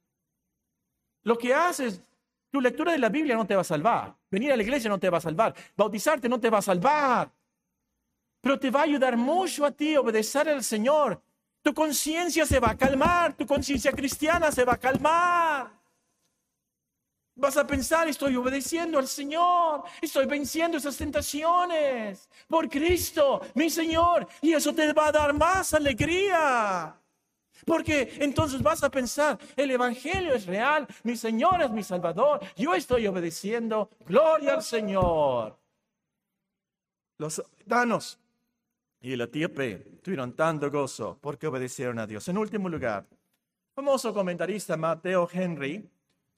Lo 1.23 1.37
que 1.37 1.55
haces, 1.55 2.01
tu 2.51 2.61
lectura 2.61 2.93
de 2.93 2.99
la 2.99 3.11
Biblia 3.11 3.37
no 3.37 3.47
te 3.47 3.55
va 3.55 3.61
a 3.61 3.65
salvar. 3.65 4.17
Venir 4.31 4.51
a 4.53 4.57
la 4.57 4.63
iglesia 4.63 4.89
no 4.89 4.99
te 4.99 5.11
va 5.11 5.19
a 5.19 5.21
salvar. 5.21 5.55
Bautizarte 5.77 6.29
no 6.29 6.41
te 6.41 6.49
va 6.49 6.59
a 6.59 6.63
salvar. 6.63 7.31
Pero 8.41 8.59
te 8.59 8.71
va 8.71 8.81
a 8.81 8.85
ayudar 8.85 9.17
mucho 9.17 9.67
a 9.67 9.71
ti 9.71 9.97
obedecer 9.97 10.49
al 10.49 10.65
Señor. 10.65 11.23
Tu 11.63 11.75
conciencia 11.75 12.45
se 12.47 12.59
va 12.59 12.71
a 12.71 12.77
calmar, 12.77 13.35
tu 13.37 13.47
conciencia 13.47 13.93
cristiana 13.93 14.51
se 14.51 14.65
va 14.65 14.73
a 14.73 14.79
calmar. 14.79 15.82
Vas 17.35 17.57
a 17.57 17.67
pensar, 17.67 18.09
estoy 18.09 18.37
obedeciendo 18.37 18.99
al 18.99 19.09
Señor, 19.09 19.85
estoy 20.03 20.27
venciendo 20.27 20.77
esas 20.77 20.97
tentaciones 20.97 22.29
por 22.47 22.69
Cristo, 22.69 23.41
mi 23.55 23.71
Señor, 23.71 24.29
y 24.43 24.53
eso 24.53 24.75
te 24.75 24.93
va 24.93 25.07
a 25.07 25.13
dar 25.13 25.33
más 25.33 25.73
alegría. 25.73 26.95
Porque 27.65 28.17
entonces 28.19 28.63
vas 28.63 28.83
a 28.83 28.91
pensar, 28.91 29.39
el 29.57 29.71
Evangelio 29.71 30.35
es 30.35 30.47
real, 30.47 30.87
mi 31.05 31.17
Señor 31.17 31.63
es 31.63 31.71
mi 31.71 31.83
Salvador, 31.83 32.41
yo 32.57 32.75
estoy 32.75 33.07
obedeciendo, 33.07 33.89
gloria 34.07 34.55
al 34.55 34.63
Señor. 34.63 35.57
Los 37.17 37.43
danos. 37.65 38.19
Y 39.01 39.15
el 39.15 39.21
etíope 39.23 40.01
tuvieron 40.03 40.35
tanto 40.35 40.71
gozo 40.71 41.19
porque 41.21 41.47
obedecieron 41.47 41.99
a 41.99 42.07
Dios. 42.07 42.29
En 42.29 42.37
último 42.37 42.69
lugar, 42.69 43.07
famoso 43.75 44.13
comentarista 44.13 44.77
Mateo 44.77 45.29
Henry 45.33 45.89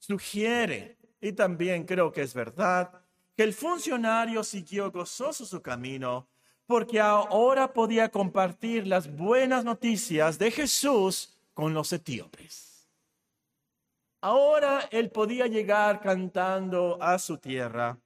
sugiere, 0.05 0.97
y 1.19 1.31
también 1.31 1.85
creo 1.85 2.11
que 2.11 2.21
es 2.21 2.33
verdad, 2.33 2.91
que 3.35 3.43
el 3.43 3.53
funcionario 3.53 4.43
siguió 4.43 4.91
gozoso 4.91 5.45
su 5.45 5.61
camino 5.61 6.27
porque 6.67 6.99
ahora 6.99 7.71
podía 7.73 8.09
compartir 8.09 8.87
las 8.87 9.13
buenas 9.13 9.63
noticias 9.63 10.39
de 10.39 10.51
Jesús 10.51 11.35
con 11.53 11.73
los 11.73 11.91
etíopes. 11.93 12.89
Ahora 14.21 14.87
él 14.91 15.11
podía 15.11 15.47
llegar 15.47 16.01
cantando 16.01 16.97
a 17.01 17.19
su 17.19 17.37
tierra 17.37 17.97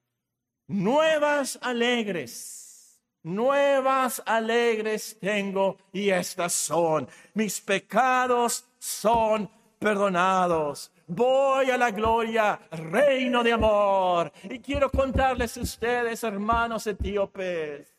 nuevas 0.67 1.57
alegres, 1.61 3.01
nuevas 3.23 4.21
alegres 4.25 5.17
tengo 5.19 5.77
y 5.93 6.09
estas 6.09 6.53
son, 6.53 7.07
mis 7.33 7.59
pecados 7.61 8.65
son 8.77 9.49
perdonados. 9.79 10.91
Voy 11.11 11.71
a 11.71 11.77
la 11.77 11.89
gloria, 11.89 12.59
reino 12.69 13.43
de 13.43 13.53
amor. 13.53 14.31
Y 14.43 14.59
quiero 14.59 14.91
contarles 14.91 15.57
a 15.57 15.61
ustedes, 15.61 16.23
hermanos 16.23 16.85
etíopes, 16.85 17.97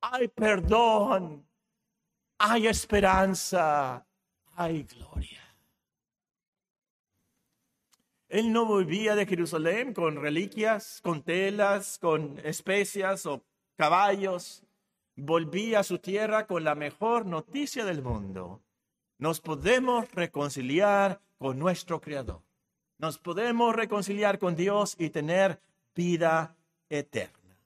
hay 0.00 0.28
perdón, 0.28 1.44
hay 2.38 2.68
esperanza, 2.68 4.06
hay 4.54 4.84
gloria. 4.84 5.40
Él 8.28 8.52
no 8.52 8.64
volvía 8.64 9.16
de 9.16 9.26
Jerusalén 9.26 9.92
con 9.92 10.14
reliquias, 10.14 11.00
con 11.02 11.24
telas, 11.24 11.98
con 11.98 12.38
especias 12.44 13.26
o 13.26 13.42
caballos. 13.74 14.62
Volvía 15.16 15.80
a 15.80 15.82
su 15.82 15.98
tierra 15.98 16.46
con 16.46 16.62
la 16.62 16.76
mejor 16.76 17.26
noticia 17.26 17.84
del 17.84 18.02
mundo. 18.02 18.62
Nos 19.18 19.40
podemos 19.40 20.08
reconciliar 20.12 21.20
con 21.40 21.58
nuestro 21.58 22.02
Creador. 22.02 22.42
Nos 22.98 23.16
podemos 23.16 23.74
reconciliar 23.74 24.38
con 24.38 24.54
Dios 24.54 24.94
y 24.98 25.08
tener 25.08 25.58
vida 25.94 26.54
eterna. 26.86 27.56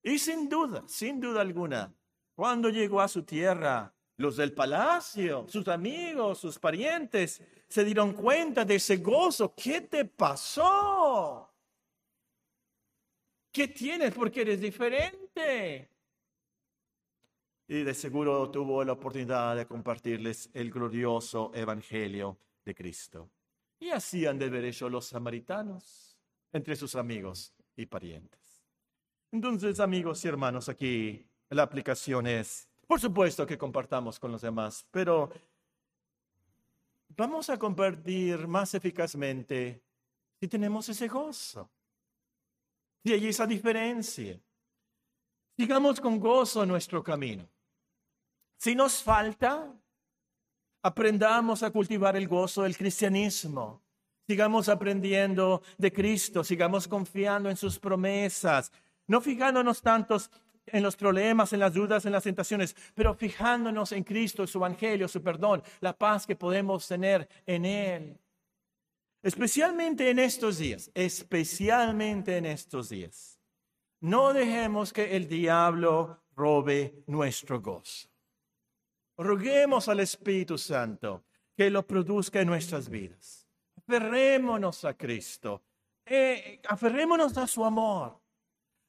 Y 0.00 0.20
sin 0.20 0.48
duda, 0.48 0.84
sin 0.86 1.18
duda 1.18 1.40
alguna, 1.40 1.92
cuando 2.36 2.68
llegó 2.70 3.00
a 3.00 3.08
su 3.08 3.24
tierra, 3.24 3.92
los 4.16 4.36
del 4.36 4.52
palacio, 4.52 5.44
sus 5.48 5.66
amigos, 5.66 6.38
sus 6.38 6.56
parientes, 6.60 7.42
se 7.66 7.82
dieron 7.82 8.12
cuenta 8.12 8.64
de 8.64 8.76
ese 8.76 8.98
gozo. 8.98 9.52
¿Qué 9.56 9.80
te 9.80 10.04
pasó? 10.04 11.52
¿Qué 13.50 13.66
tienes? 13.66 14.14
Porque 14.14 14.42
eres 14.42 14.60
diferente. 14.60 15.90
Y 17.66 17.82
de 17.82 17.94
seguro 17.94 18.48
tuvo 18.52 18.84
la 18.84 18.92
oportunidad 18.92 19.56
de 19.56 19.66
compartirles 19.66 20.48
el 20.54 20.70
glorioso 20.70 21.50
evangelio 21.54 22.38
de 22.64 22.74
Cristo. 22.74 23.30
Y 23.78 23.90
así 23.90 24.26
han 24.26 24.38
de 24.38 24.48
ver 24.48 24.64
hecho 24.64 24.88
los 24.88 25.06
samaritanos 25.06 26.18
entre 26.52 26.76
sus 26.76 26.94
amigos 26.94 27.52
y 27.76 27.86
parientes. 27.86 28.64
Entonces, 29.32 29.80
amigos 29.80 30.24
y 30.24 30.28
hermanos, 30.28 30.68
aquí 30.68 31.26
la 31.50 31.64
aplicación 31.64 32.26
es, 32.26 32.68
por 32.86 33.00
supuesto 33.00 33.46
que 33.46 33.58
compartamos 33.58 34.18
con 34.18 34.30
los 34.30 34.42
demás, 34.42 34.86
pero 34.90 35.30
vamos 37.08 37.50
a 37.50 37.58
compartir 37.58 38.46
más 38.46 38.74
eficazmente 38.74 39.82
si 40.40 40.48
tenemos 40.48 40.88
ese 40.88 41.08
gozo, 41.08 41.70
si 43.02 43.12
hay 43.12 43.26
esa 43.28 43.46
diferencia. 43.46 44.40
Sigamos 45.56 46.00
con 46.00 46.18
gozo 46.18 46.64
nuestro 46.66 47.02
camino. 47.02 47.48
Si 48.56 48.74
nos 48.74 49.02
falta, 49.02 49.72
aprendamos 50.84 51.62
a 51.62 51.70
cultivar 51.70 52.14
el 52.14 52.28
gozo 52.28 52.62
del 52.62 52.76
cristianismo. 52.76 53.82
Sigamos 54.26 54.68
aprendiendo 54.68 55.62
de 55.78 55.90
Cristo, 55.90 56.44
sigamos 56.44 56.86
confiando 56.86 57.48
en 57.48 57.56
sus 57.56 57.78
promesas, 57.78 58.70
no 59.06 59.22
fijándonos 59.22 59.80
tantos 59.80 60.30
en 60.66 60.82
los 60.82 60.94
problemas, 60.94 61.54
en 61.54 61.60
las 61.60 61.72
dudas, 61.72 62.04
en 62.04 62.12
las 62.12 62.24
tentaciones, 62.24 62.76
pero 62.94 63.14
fijándonos 63.14 63.92
en 63.92 64.04
Cristo, 64.04 64.46
su 64.46 64.58
evangelio, 64.58 65.08
su 65.08 65.22
perdón, 65.22 65.62
la 65.80 65.96
paz 65.96 66.26
que 66.26 66.36
podemos 66.36 66.86
tener 66.86 67.28
en 67.46 67.64
Él. 67.64 68.18
Especialmente 69.22 70.10
en 70.10 70.18
estos 70.18 70.58
días, 70.58 70.90
especialmente 70.92 72.36
en 72.36 72.44
estos 72.44 72.90
días. 72.90 73.40
No 74.00 74.34
dejemos 74.34 74.92
que 74.92 75.16
el 75.16 75.28
diablo 75.28 76.20
robe 76.36 77.02
nuestro 77.06 77.62
gozo. 77.62 78.13
Roguemos 79.16 79.88
al 79.88 80.00
Espíritu 80.00 80.58
Santo 80.58 81.24
que 81.56 81.70
lo 81.70 81.86
produzca 81.86 82.40
en 82.40 82.48
nuestras 82.48 82.88
vidas. 82.88 83.46
Aferrémonos 83.76 84.84
a 84.84 84.94
Cristo. 84.94 85.62
Eh, 86.04 86.60
aferrémonos 86.68 87.36
a 87.38 87.46
su 87.46 87.64
amor. 87.64 88.20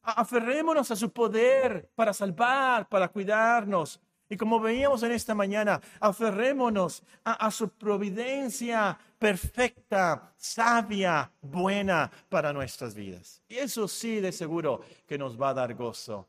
Aferrémonos 0.02 0.92
a 0.92 0.96
su 0.96 1.12
poder 1.12 1.90
para 1.96 2.14
salvar, 2.14 2.88
para 2.88 3.08
cuidarnos. 3.08 4.00
Y 4.28 4.38
como 4.38 4.60
veíamos 4.60 5.04
en 5.04 5.12
esta 5.12 5.36
mañana, 5.36 5.80
aferrémonos 6.00 7.04
a, 7.24 7.52
su 7.52 7.70
providencia 7.70 8.98
perfecta, 9.20 10.34
sabia, 10.36 11.32
buena 11.42 12.10
para 12.30 12.52
nuestras 12.52 12.96
vidas. 12.96 13.42
Y 13.48 13.58
eso 13.58 13.88
sí, 13.88 14.20
de 14.20 14.32
seguro 14.32 14.82
que 15.06 15.18
nos 15.18 15.40
va 15.40 15.50
a 15.50 15.54
dar 15.54 15.76
gozo. 15.76 16.28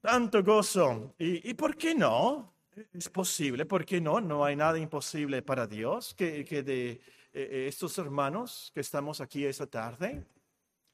Tanto 0.00 0.42
gozo. 0.42 1.14
¿Y, 1.18 1.52
por 1.54 1.76
qué 1.76 1.94
no? 1.94 2.54
Es 2.92 3.08
posible, 3.10 3.66
¿por 3.66 3.84
qué 3.84 4.00
no? 4.00 4.20
No 4.20 4.44
hay 4.44 4.56
nada 4.56 4.78
imposible 4.78 5.42
para 5.42 5.66
Dios 5.66 6.14
que, 6.14 6.44
de 6.44 6.90
eh, 6.92 7.00
eh, 7.32 7.66
estos 7.68 7.98
hermanos 7.98 8.70
que 8.72 8.80
estamos 8.80 9.20
aquí 9.20 9.44
esta 9.44 9.66
tarde 9.66 10.24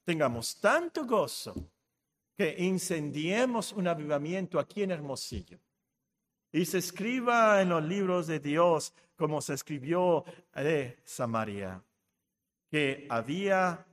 tengamos 0.04 0.60
tanto 0.60 1.04
gozo 1.04 1.54
que 2.36 2.56
incendiemos 2.58 3.72
un 3.72 3.86
avivamiento 3.86 4.58
aquí 4.58 4.82
en 4.82 4.90
Hermosillo 4.90 5.58
y 6.52 6.64
se 6.64 6.78
escriba 6.78 7.60
en 7.62 7.68
los 7.68 7.84
libros 7.84 8.26
de 8.26 8.40
Dios 8.40 8.92
como 9.16 9.40
se 9.40 9.54
escribió 9.54 10.24
de 10.54 10.98
Samaria, 11.04 11.82
que 12.70 13.06
había 13.08 13.86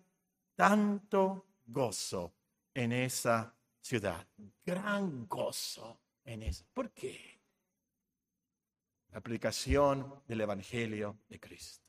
tanto 0.55 1.45
gozo 1.65 2.33
en 2.73 2.91
esa 2.91 3.53
ciudad, 3.83 4.25
gran 4.65 5.27
gozo 5.27 5.99
en 6.23 6.43
esa. 6.43 6.63
¿Por 6.73 6.91
qué? 6.91 7.39
La 9.11 9.19
aplicación 9.19 10.21
del 10.25 10.41
Evangelio 10.41 11.17
de 11.27 11.39
Cristo. 11.39 11.83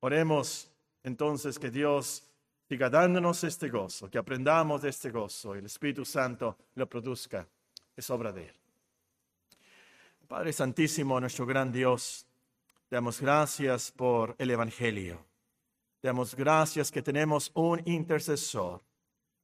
Oremos 0.00 0.70
entonces 1.02 1.58
que 1.58 1.70
Dios 1.70 2.24
siga 2.68 2.88
dándonos 2.90 3.44
este 3.44 3.68
gozo, 3.68 4.10
que 4.10 4.18
aprendamos 4.18 4.82
de 4.82 4.88
este 4.88 5.10
gozo 5.10 5.54
y 5.54 5.58
el 5.58 5.66
Espíritu 5.66 6.04
Santo 6.04 6.56
lo 6.74 6.88
produzca. 6.88 7.46
Es 7.94 8.08
obra 8.10 8.32
de 8.32 8.48
Él. 8.48 8.54
Padre 10.26 10.52
Santísimo, 10.52 11.20
nuestro 11.20 11.46
gran 11.46 11.70
Dios, 11.70 12.26
damos 12.90 13.20
gracias 13.20 13.92
por 13.92 14.34
el 14.38 14.50
Evangelio. 14.50 15.24
Damos 16.02 16.34
gracias 16.34 16.90
que 16.90 17.02
tenemos 17.02 17.50
un 17.54 17.80
intercesor. 17.84 18.85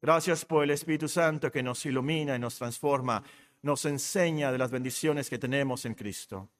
Gracias 0.02 0.44
por 0.44 0.64
el 0.64 0.70
Espíritu 0.72 1.08
Santo 1.08 1.50
que 1.50 1.62
nos 1.62 1.86
ilumina 1.86 2.36
y 2.36 2.38
nos 2.38 2.56
transforma, 2.56 3.22
nos 3.62 3.84
enseña 3.86 4.52
de 4.52 4.58
las 4.58 4.70
bendiciones 4.70 5.30
que 5.30 5.38
tenemos 5.38 5.86
en 5.86 5.94
Cristo 5.94 6.50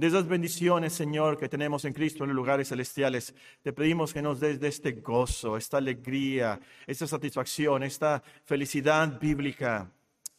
de 0.00 0.06
esas 0.06 0.26
bendiciones, 0.26 0.94
Señor, 0.94 1.36
que 1.36 1.48
tenemos 1.48 1.84
en 1.84 1.92
Cristo 1.92 2.24
en 2.24 2.30
los 2.30 2.36
lugares 2.36 2.68
celestiales. 2.68 3.34
Te 3.62 3.74
pedimos 3.74 4.14
que 4.14 4.22
nos 4.22 4.40
des 4.40 4.58
de 4.58 4.68
este 4.68 4.92
gozo, 4.92 5.58
esta 5.58 5.76
alegría, 5.76 6.58
esta 6.86 7.06
satisfacción, 7.06 7.82
esta 7.82 8.22
felicidad 8.44 9.20
bíblica. 9.20 9.90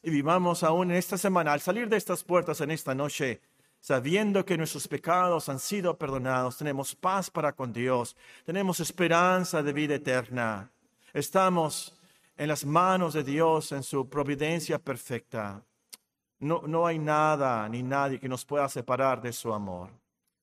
Y 0.01 0.09
vivamos 0.09 0.63
aún 0.63 0.89
en 0.89 0.97
esta 0.97 1.15
semana, 1.15 1.53
al 1.53 1.61
salir 1.61 1.87
de 1.89 1.97
estas 1.97 2.23
puertas 2.23 2.59
en 2.61 2.71
esta 2.71 2.95
noche, 2.95 3.41
sabiendo 3.79 4.43
que 4.43 4.57
nuestros 4.57 4.87
pecados 4.87 5.47
han 5.47 5.59
sido 5.59 5.95
perdonados, 5.95 6.57
tenemos 6.57 6.95
paz 6.95 7.29
para 7.29 7.53
con 7.53 7.71
Dios, 7.71 8.15
tenemos 8.43 8.79
esperanza 8.79 9.61
de 9.61 9.73
vida 9.73 9.93
eterna. 9.93 10.71
Estamos 11.13 12.00
en 12.41 12.47
las 12.47 12.65
manos 12.65 13.13
de 13.13 13.23
Dios, 13.23 13.71
en 13.71 13.83
su 13.83 14.09
providencia 14.09 14.79
perfecta. 14.79 15.63
No, 16.39 16.63
no 16.65 16.87
hay 16.87 16.97
nada 16.97 17.69
ni 17.69 17.83
nadie 17.83 18.19
que 18.19 18.27
nos 18.27 18.43
pueda 18.43 18.67
separar 18.67 19.21
de 19.21 19.31
su 19.31 19.53
amor. 19.53 19.91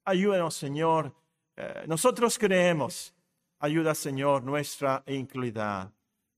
Ayúdanos, 0.05 0.55
Señor. 0.55 1.13
Eh, 1.57 1.87
nosotros 1.89 2.39
creemos. 2.39 3.13
Ayuda, 3.59 3.97
Señor, 3.97 4.45
nuestra 4.45 5.03
incluidad. 5.09 5.91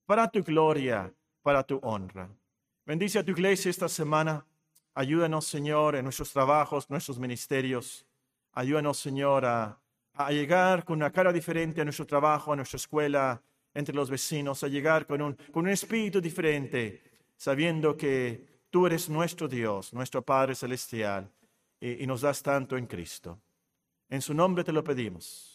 Para 0.07 0.31
tu 0.31 0.43
gloria, 0.43 1.13
para 1.43 1.63
tu 1.63 1.79
honra. 1.83 2.27
Bendice 2.87 3.19
a 3.19 3.23
tu 3.23 3.33
iglesia 3.33 3.69
esta 3.69 3.91
semana. 3.91 4.47
Ayúdanos, 4.95 5.45
Señor, 5.45 5.95
en 5.95 6.05
nuestros 6.05 6.33
trabajos, 6.33 6.89
nuestros 6.89 7.19
ministerios. 7.19 8.07
Ayúdanos, 8.53 8.99
Señor, 8.99 9.45
a, 9.45 9.79
llegar 10.31 10.87
con 10.87 10.97
una 10.97 11.13
cara 11.13 11.35
diferente 11.35 11.83
a 11.83 11.85
nuestro 11.85 12.07
trabajo, 12.07 12.51
a 12.51 12.57
nuestra 12.57 12.79
escuela, 12.79 13.43
entre 13.75 13.95
los 13.95 14.11
vecinos, 14.11 14.63
a 14.63 14.69
llegar 14.69 15.07
con 15.07 15.23
un, 15.23 15.35
con 15.53 15.65
un 15.65 15.71
espíritu 15.71 16.21
diferente 16.21 17.03
sabiendo 17.37 17.97
que 17.97 18.47
tú 18.69 18.87
eres 18.87 19.09
nuestro 19.09 19.49
Dios, 19.49 19.95
nuestro 19.95 20.23
Padre 20.23 20.55
Celestial, 20.55 21.31
y, 21.81 22.05
y 22.05 22.07
nos 22.07 22.21
das 22.21 22.43
tanto 22.43 22.77
en 22.77 22.87
Cristo. 22.87 23.41
En 24.11 24.21
su 24.21 24.35
nombre 24.35 24.63
te 24.63 24.73
lo 24.73 24.85
pedimos. 24.85 25.50